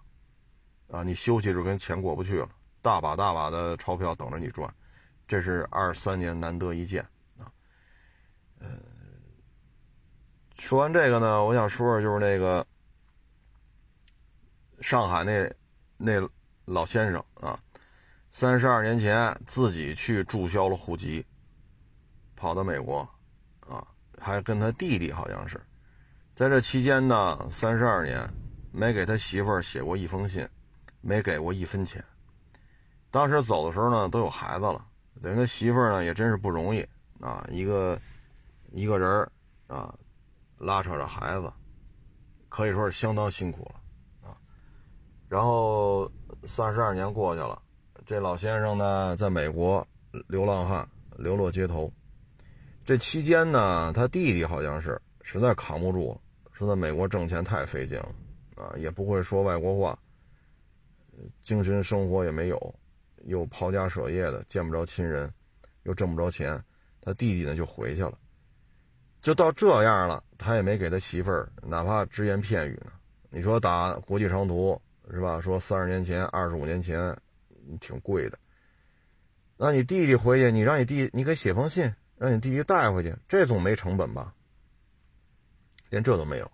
[0.92, 2.50] 啊，你休息就跟钱过不去了，
[2.82, 4.72] 大把大把的钞票等着你赚，
[5.26, 7.02] 这是二三年难得一见
[7.40, 7.48] 啊。
[8.60, 8.68] 呃，
[10.58, 12.66] 说完这个呢，我想说说就是那个
[14.82, 15.50] 上海那
[15.96, 16.30] 那
[16.66, 17.58] 老先生啊，
[18.30, 21.26] 三十二年前自己去注销了户籍，
[22.36, 23.00] 跑到美国
[23.62, 23.88] 啊，
[24.20, 25.58] 还跟他弟弟好像是，
[26.36, 28.30] 在这期间呢，三十二年
[28.74, 30.46] 没给他媳妇儿写过一封信。
[31.02, 32.04] 没给过一分钱。
[33.10, 34.86] 当时走的时候呢，都有孩子了，
[35.22, 36.86] 等于他媳妇儿呢也真是不容易
[37.20, 38.00] 啊，一个
[38.72, 39.30] 一个人
[39.68, 39.94] 啊，
[40.58, 41.52] 拉扯着孩子，
[42.48, 44.38] 可以说是相当辛苦了啊。
[45.28, 46.10] 然后
[46.48, 47.62] 三十二年过去了，
[48.06, 49.86] 这老先生呢，在美国
[50.28, 50.88] 流浪汉，
[51.18, 51.92] 流落街头。
[52.86, 56.22] 这期间呢，他弟弟好像是实在扛不住了，
[56.52, 58.16] 说在美国挣钱太费劲了
[58.56, 59.98] 啊，也不会说外国话。
[61.42, 62.76] 精神生活也没有，
[63.26, 65.32] 又抛家舍业的，见不着亲人，
[65.84, 66.62] 又挣不着钱，
[67.02, 68.18] 他弟弟呢就回去了，
[69.22, 72.92] 就到这样了，他也没给他媳妇儿哪怕只言片语呢。
[73.30, 75.40] 你说打国际长途是吧？
[75.40, 77.16] 说三十年前、二十五年前
[77.80, 78.38] 挺贵的，
[79.58, 84.34] 那你弟弟回去，你让你弟，你给写封信，让你弟弟带回去，这总没成本吧？
[85.90, 86.52] 连这都没有，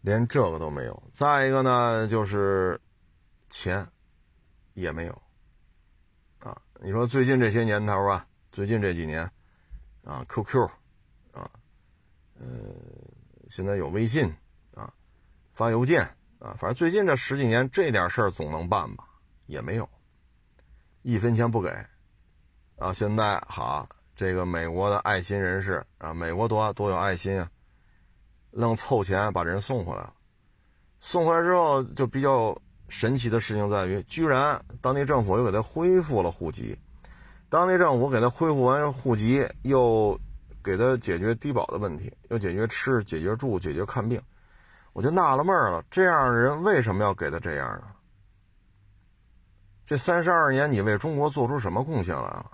[0.00, 1.02] 连这个都没有。
[1.12, 2.80] 再一个呢，就是
[3.48, 3.86] 钱
[4.74, 5.22] 也没有
[6.40, 6.56] 啊。
[6.80, 9.22] 你说最近这些年头啊，最近这几年
[10.04, 10.68] 啊，QQ
[11.32, 11.50] 啊，
[12.40, 12.46] 呃，
[13.48, 14.32] 现在有微信
[14.74, 14.92] 啊，
[15.52, 16.02] 发邮件
[16.38, 19.04] 啊，反正最近这十几年这点事儿总能办吧？
[19.46, 19.88] 也没有。
[21.02, 21.70] 一分钱不给，
[22.76, 22.92] 啊！
[22.92, 27.50] 现在好，这个美国的爱心人士啊，美国多多有爱心啊，
[28.50, 30.12] 愣凑钱把人送回来了。
[31.00, 32.56] 送回来之后，就比较
[32.88, 36.76] 神奇的事情在于，居然当地政府又给他恢复了户籍。
[37.48, 40.18] 当地政府给他恢复完户籍，又
[40.62, 44.20] 给他解决低保的问题，又解决吃、解决住、解决看病，
[44.92, 47.86] 我就纳了闷了：这样的人为什么要给他这样呢？
[49.86, 52.50] 这三十二年，你为中国做出什么贡献来了？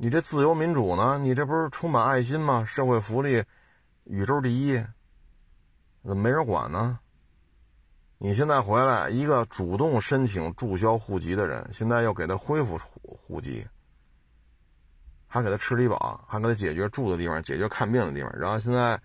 [0.00, 1.18] 你这自由民主呢？
[1.18, 2.64] 你这不是充满爱心吗？
[2.64, 3.42] 社会福利，
[4.04, 4.80] 宇宙第一，
[6.04, 7.00] 怎么没人管呢？
[8.18, 13.66] 你现在回来，一个主动申请注销户籍的人，现在又给他恢复户户籍，
[15.26, 19.00] 还给他吃低保，还给他解决住的地方、解决看病的地方，然后现在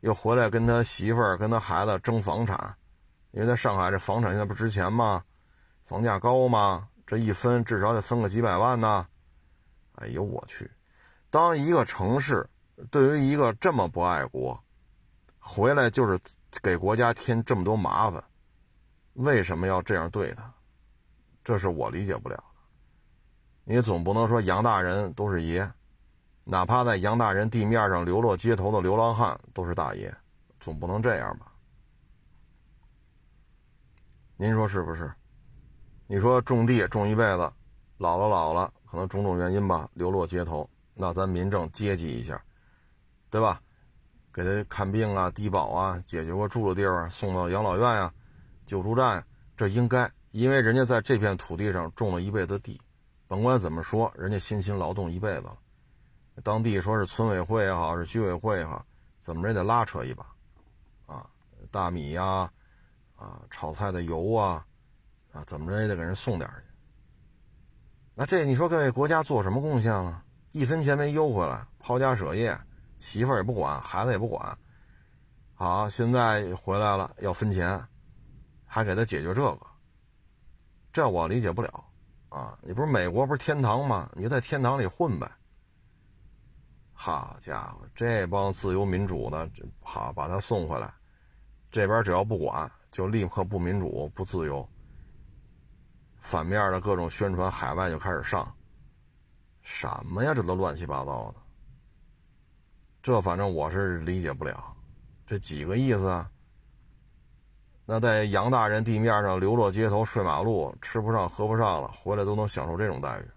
[0.00, 2.74] 又回来跟他媳妇儿、跟他孩子争房产。
[3.30, 5.22] 因为在上海，这房产现在不值钱吗？
[5.84, 6.88] 房价高吗？
[7.06, 9.06] 这一分至少得分个几百万呢。
[10.02, 10.68] 哎呦我去！
[11.30, 12.48] 当一个城市
[12.90, 14.60] 对于一个这么不爱国，
[15.38, 16.18] 回来就是
[16.60, 18.22] 给国家添这么多麻烦，
[19.14, 20.52] 为什么要这样对他？
[21.44, 22.44] 这是我理解不了的。
[23.64, 25.70] 你总不能说杨大人都是爷，
[26.44, 30.12] 哪怕在杨大人地面上流落街头的流浪汉都是大爷，
[30.58, 31.46] 总不能这样吧？
[34.36, 35.12] 您说是不是？
[36.08, 37.52] 你说种地种一辈子，
[38.02, 40.68] 老了老了，可能种种原因吧，流落街头。
[40.92, 42.42] 那咱民政接济一下，
[43.30, 43.62] 对吧？
[44.32, 48.12] 给他看病啊，低保啊，解决过住的地儿，送到养老院啊、
[48.66, 49.24] 救助站，
[49.56, 52.80] 这应该，因为人家在这片土地上种了一辈子地，
[53.28, 55.56] 甭管怎么说，人家辛勤劳动一辈子了。
[56.42, 58.84] 当地说是村委会也好，是居委会也好，
[59.20, 60.26] 怎么着也得拉扯一把，
[61.06, 61.24] 啊，
[61.70, 62.50] 大米呀。
[63.14, 64.66] 啊，炒菜的油啊，
[65.30, 66.71] 啊，怎么着也得给人送点去。
[68.14, 70.22] 那这你说各位国家做什么贡献了？
[70.52, 72.58] 一分钱没邮回来，抛家舍业，
[72.98, 74.56] 媳妇儿也不管，孩子也不管。
[75.54, 77.82] 好，现在回来了要分钱，
[78.66, 79.66] 还给他解决这个，
[80.92, 81.84] 这我理解不了
[82.28, 82.58] 啊！
[82.62, 84.10] 你不是美国不是天堂吗？
[84.14, 85.30] 你就在天堂里混呗。
[86.92, 89.48] 好家伙，这帮自由民主的，
[89.80, 90.92] 好把他送回来，
[91.70, 92.70] 这边只要不管。
[92.90, 94.68] 就立刻不民主、不自由，
[96.22, 98.50] 反面的各种宣传，海外就开始上，
[99.60, 100.32] 什么呀？
[100.32, 101.40] 这都乱七八糟的，
[103.02, 104.74] 这反正我是理解不了，
[105.26, 106.30] 这几个意思啊？
[107.84, 113.28] 那在杨大人地面上流落街头、睡马路、吃不上、喝不上了，回来都能享受这种待遇，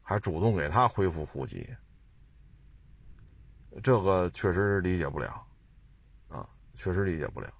[0.00, 1.68] 还主动给他恢复户籍，
[3.82, 5.44] 这个确实理解不了，
[6.28, 7.52] 啊，确实理解不了。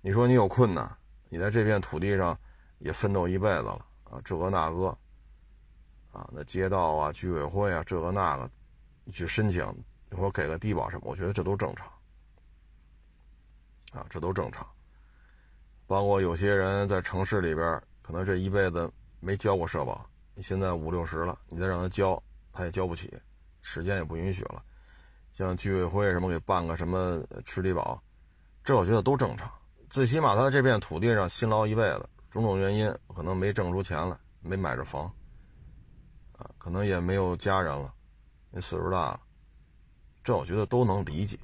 [0.00, 0.90] 你说你有困难，
[1.28, 2.36] 你在这片土地上
[2.78, 4.88] 也奋斗一辈子了啊，这个那个，
[6.12, 8.50] 啊，那街道啊、居委会啊，这个那个，
[9.04, 9.64] 你去申请，
[10.10, 11.86] 你说给个低保什么，我觉得这都正常，
[13.92, 14.66] 啊，这都正常。
[15.86, 20.04] 包括有些人在城市里边，可能这一辈子没交过社保，
[20.34, 22.22] 你现在五六十了，你再让他交，
[22.52, 23.12] 他也交不起，
[23.62, 24.62] 时间也不允许了。
[25.32, 28.02] 像居委会什么给办个什么吃低保，
[28.64, 29.50] 这我觉得都正常。
[29.90, 35.04] 最起码他在这片土地上辛劳一辈子，种种原因可能没挣出钱来，没买着房，
[36.36, 37.94] 啊，可能也没有家人了，
[38.50, 39.20] 那岁数大了，
[40.22, 41.38] 这我觉得都能理解，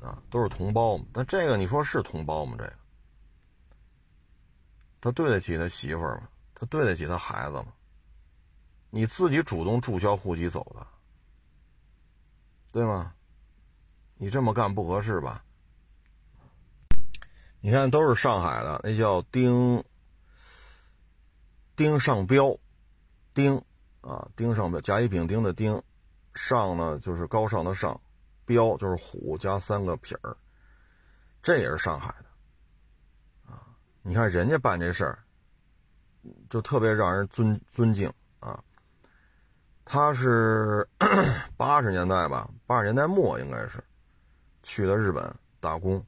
[0.00, 1.04] 啊，都是同胞嘛。
[1.12, 2.56] 但这个你说是同胞吗？
[2.58, 2.72] 这个，
[5.00, 6.28] 他对得起他媳妇儿吗？
[6.54, 7.68] 他对得起他孩子吗？
[8.90, 10.86] 你自己主动注销户籍走的，
[12.72, 13.14] 对吗？
[14.16, 15.44] 你这么干不合适吧？
[17.60, 19.82] 你看，都是上海的，那叫丁
[21.78, 22.58] 丁上彪，
[23.32, 23.56] 丁
[24.00, 25.80] 啊，丁上彪，甲乙丙丁的丁，
[26.34, 27.98] 上呢就是高尚的上，
[28.44, 30.36] 彪就是虎加三个撇儿，
[31.40, 33.62] 这也是上海的啊。
[34.02, 35.20] 你看人家办这事儿，
[36.50, 38.60] 就特别让人尊尊敬啊。
[39.84, 40.84] 他是
[41.56, 43.78] 八十年代吧，八十年代末应该是
[44.64, 46.04] 去了日本打工。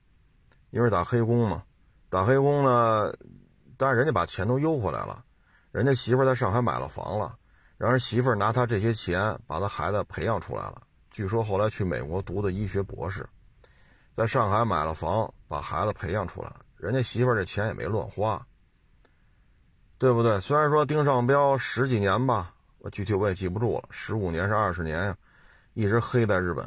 [0.71, 1.63] 因为打黑工嘛，
[2.09, 3.13] 打黑工呢，
[3.77, 5.25] 但是人家把钱都邮回来了，
[5.73, 7.39] 人家媳妇在上海买了房了，
[7.79, 10.83] 让人媳妇拿他这些钱把他孩子培养出来了。
[11.11, 13.29] 据说后来去美国读的医学博士，
[14.13, 16.65] 在上海买了房，把孩子培养出来了。
[16.77, 18.45] 人家媳妇这钱也没乱花，
[19.99, 20.41] 对不对？
[20.41, 25.17] 虽然说丁尚彪十几年吧，我具体我也记不住了，十五年是二十年呀，
[25.75, 26.65] 一直黑在日本，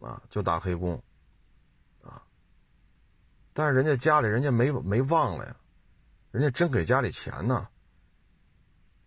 [0.00, 0.94] 啊，就打黑工。
[2.02, 2.20] 啊
[3.54, 5.56] 但是人家家里人家没没忘了呀，
[6.30, 7.68] 人家真给家里钱呢，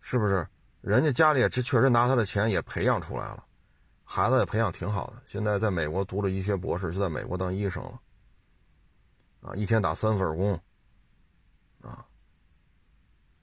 [0.07, 0.47] 是不是？
[0.81, 3.43] 人家家里也确确实拿他的钱也培养出来了，
[4.03, 7.99] 孩子也培养挺好的，现在在美国读了医学博士，就在美国当医生了，
[9.41, 10.53] 啊，一天打三份工，
[11.81, 12.05] 啊，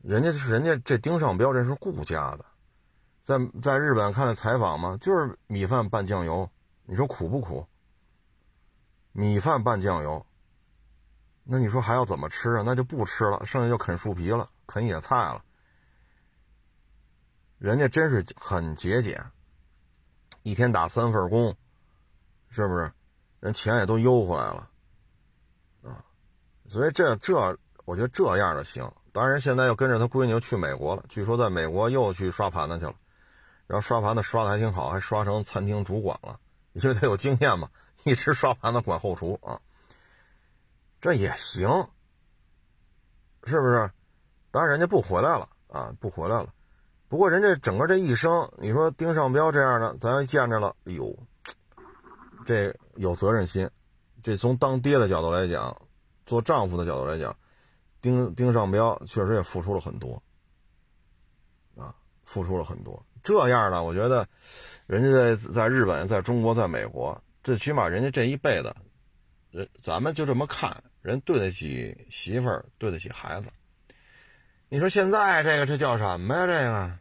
[0.03, 2.45] 人家是人家这丁尚彪这是顾家的，
[3.25, 6.49] 在在日本看了采访嘛，就是米饭拌酱油，
[6.85, 7.67] 你说苦不苦？
[9.11, 10.25] 米饭拌酱油。
[11.43, 12.63] 那你说还要怎么吃啊？
[12.65, 15.45] 那就不吃了，剩下就啃树皮了，啃野菜了。
[17.63, 19.25] 人家真是很节俭，
[20.43, 21.57] 一天打三份工，
[22.49, 22.93] 是不是？
[23.39, 24.69] 人钱也都邮回来了，
[25.85, 26.05] 啊，
[26.69, 28.93] 所以这这，我觉得这样的行。
[29.13, 32.95] 当然，现在又跟着他闺女去美国了，据说在美国又去刷盘子去了，
[33.69, 36.41] 然后刷盘子刷的还挺好，还刷成餐厅主管了，
[36.73, 37.71] 因为他有经验嘛，
[38.03, 39.61] 一直刷盘子管后厨啊。
[41.01, 41.69] 这也行，
[43.45, 43.89] 是不是？
[44.51, 46.53] 当然人家不回来了啊，不回来了。
[47.13, 51.15] 不过人家整个这一生，你说丁尚彪这样的，咱见着了，哎呦，
[52.47, 53.69] 这有责任心。
[54.23, 55.77] 这从当爹的角度来讲，
[56.25, 57.37] 做丈夫的角度来讲，
[58.01, 60.23] 丁丁尚彪确实也付出了很多，
[61.77, 61.95] 啊，
[62.25, 63.05] 付出了很多。
[63.23, 64.27] 这样的，我觉得，
[64.87, 68.75] 人家在在日本、在中国、在美国，最起码人家这一辈子，
[69.51, 70.83] 人咱们就这么看。
[71.03, 73.49] 人对得起媳妇儿，对得起孩子。
[74.71, 76.47] 你说现在这个这叫什么呀？
[76.47, 76.99] 这个，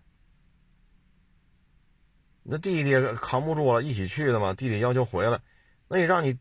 [2.51, 4.53] 那弟弟扛不住了，一起去的嘛。
[4.53, 5.39] 弟弟要求回来，
[5.87, 6.37] 那你让你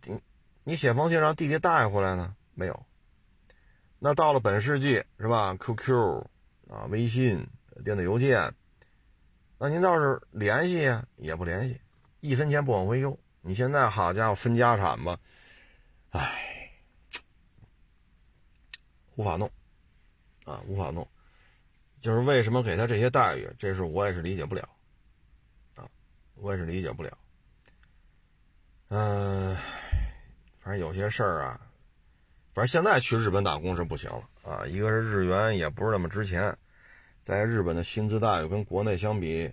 [0.64, 2.34] 你写封信让弟弟带回来呢？
[2.52, 2.84] 没有。
[4.00, 6.26] 那到了本世纪是吧？QQ
[6.68, 7.46] 啊，微信、
[7.84, 8.52] 电子邮件，
[9.56, 11.80] 那您倒是联系呀，也不联系，
[12.18, 13.16] 一分钱不往回邮。
[13.40, 15.16] 你现在好家伙分家产吧，
[16.10, 16.72] 唉。
[19.14, 19.48] 无法弄，
[20.44, 21.06] 啊，无法弄，
[22.00, 24.68] 就是为什么给他这些待遇，这是我也是理解不了，
[26.40, 27.10] 我也是理解不了。
[28.88, 29.56] 嗯，
[30.60, 31.60] 反正有些事儿啊，
[32.52, 34.66] 反正现在去日本打工是不行了啊。
[34.66, 36.56] 一个是日元也不是那么值钱，
[37.22, 39.50] 在日本的薪资待遇跟国内相比，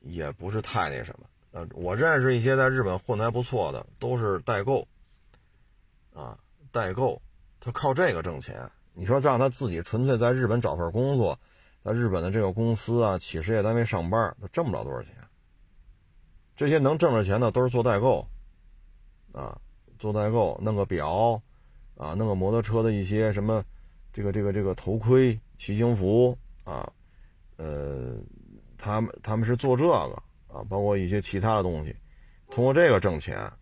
[0.00, 1.26] 也不是太那什么。
[1.52, 4.86] 呃，我认识一些在日本混的还不错的，都是代购，
[6.12, 6.36] 啊，
[6.70, 7.20] 代购。
[7.60, 11.38] 他靠这个挣钱，你说让他自己纯粹在日本找份工作，
[11.82, 15.14] 在日本的这个公司啊、企事业单位上班，他挣不了多少钱。
[16.56, 18.26] 这些能挣着钱的都是做代购，
[19.32, 19.58] 啊，
[19.98, 21.40] 做代购弄个表，
[21.96, 23.64] 啊，弄个摩托车的一些什么，
[24.12, 26.90] 这个这个这个头盔、骑行服啊，
[27.56, 28.16] 呃，
[28.78, 31.94] 他们他们是做这个啊，包括一些其他的东西，
[32.50, 33.38] 通过这个挣钱。
[33.38, 33.52] 啊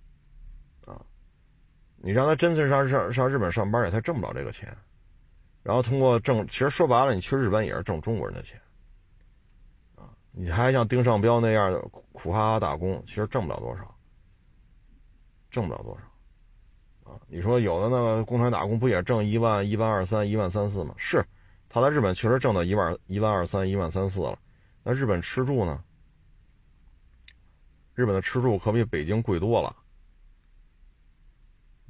[2.05, 4.77] 你让他真是上上上日本上班去，他挣不了这个钱。
[5.63, 8.61] 然后通过挣，其实说白了，你去日本也是挣中国人的钱，
[10.33, 11.79] 你还像丁尚彪那样的
[12.13, 13.95] 苦哈哈打工，其实挣不了多少，
[15.51, 20.95] 挣不了多少，啊，你说有的那个工厂打工不也挣一万一万二三一万三四吗？
[20.97, 21.23] 是，
[21.69, 24.39] 他在日本确实挣到一万一万二三一万三四了。
[24.83, 25.85] 那日本吃住呢？
[27.95, 29.77] 日本的吃住可比北京贵多了。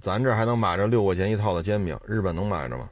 [0.01, 2.91] 咱这还能买着六块钱一套的煎饼，日本能买着吗？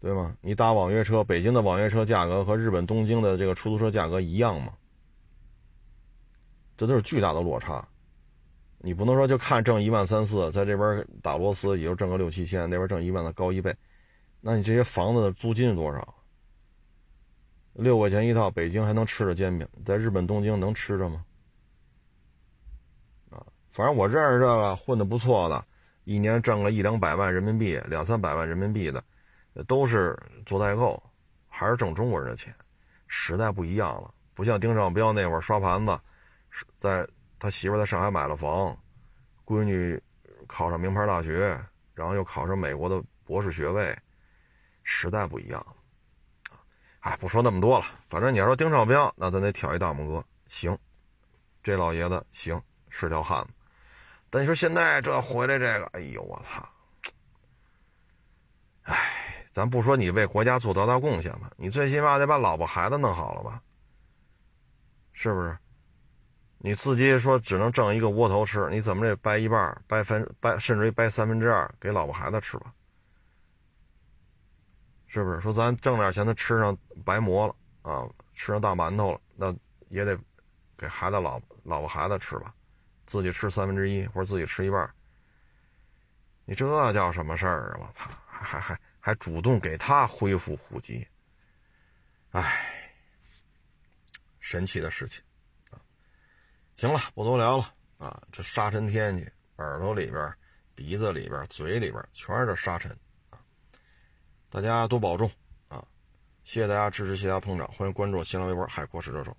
[0.00, 0.34] 对吗？
[0.40, 4.72] 你打网约车，北京的网约车价格和日本东京的这个出租车价格一样吗？
[6.76, 7.86] 这都是巨大的落差。
[8.78, 13.74] 你不能说就看挣一万三四，在这边打螺丝也就挣个六七千，那边挣一万的高一倍。
[14.40, 16.14] 那你这些房子的租金是多少？
[17.74, 21.22] 六块钱一套，北京还能吃着煎饼，在日本东京能吃着吗？
[23.28, 25.62] 啊反正我认识这个混的不错的，
[26.04, 29.04] 一年挣个一两百万人民币、两三百万人民币的，
[29.64, 30.16] 都是
[30.46, 31.02] 做代购，
[31.48, 32.54] 还是挣中国人的钱。
[33.06, 35.98] 时代不一样了，不像丁尚彪那会儿刷盘子，
[36.78, 37.06] 在
[37.38, 38.76] 他媳妇在上海买了房，
[39.44, 40.00] 闺女
[40.46, 41.58] 考上名牌大学，
[41.94, 43.96] 然后又考上美国的博士学位，
[44.82, 45.74] 时代不一样了。
[47.00, 50.78] 哎，不说那么多了，反正你要说丁尚彪，那咱得挑一大拇哥，行，
[51.62, 53.50] 这老爷子行，是条汉子。
[54.28, 56.68] 但你说现在这回来这个，哎呦我操！
[58.82, 63.60] 唉，咱不说你为国家做多大贡献吧，你最起码得把老婆孩子弄好了吧？
[65.12, 65.56] 是不是？
[66.58, 72.72] 你自己说只能挣一个窝头吃，你怎么得掰一半，掰分掰，甚至于掰三分之二给老婆孩子吃吧？
[75.06, 75.40] 是不是？
[75.40, 77.54] 说咱挣点钱，他吃上白馍了
[77.90, 79.54] 啊，吃上大馒头了，那
[79.88, 80.16] 也得
[80.76, 82.54] 给孩子、老老婆孩子吃吧，
[83.06, 84.88] 自己吃三分之一或者自己吃一半。
[86.44, 87.80] 你这叫什么事儿啊？
[87.80, 91.06] 我操，还还还还主动给他恢复户籍，
[92.30, 92.94] 哎，
[94.38, 95.22] 神奇的事情
[95.70, 95.80] 啊。
[96.76, 98.22] 行了，不多聊了啊！
[98.30, 100.32] 这沙尘天气，耳朵里边、
[100.74, 102.90] 鼻子里边、嘴里边全是这沙尘
[103.30, 103.40] 啊！
[104.48, 105.30] 大家多保重
[105.68, 105.84] 啊！
[106.44, 109.36] 谢谢大家支持，谢谢大家捧场，欢迎关注新浪微博“海阔试车手”。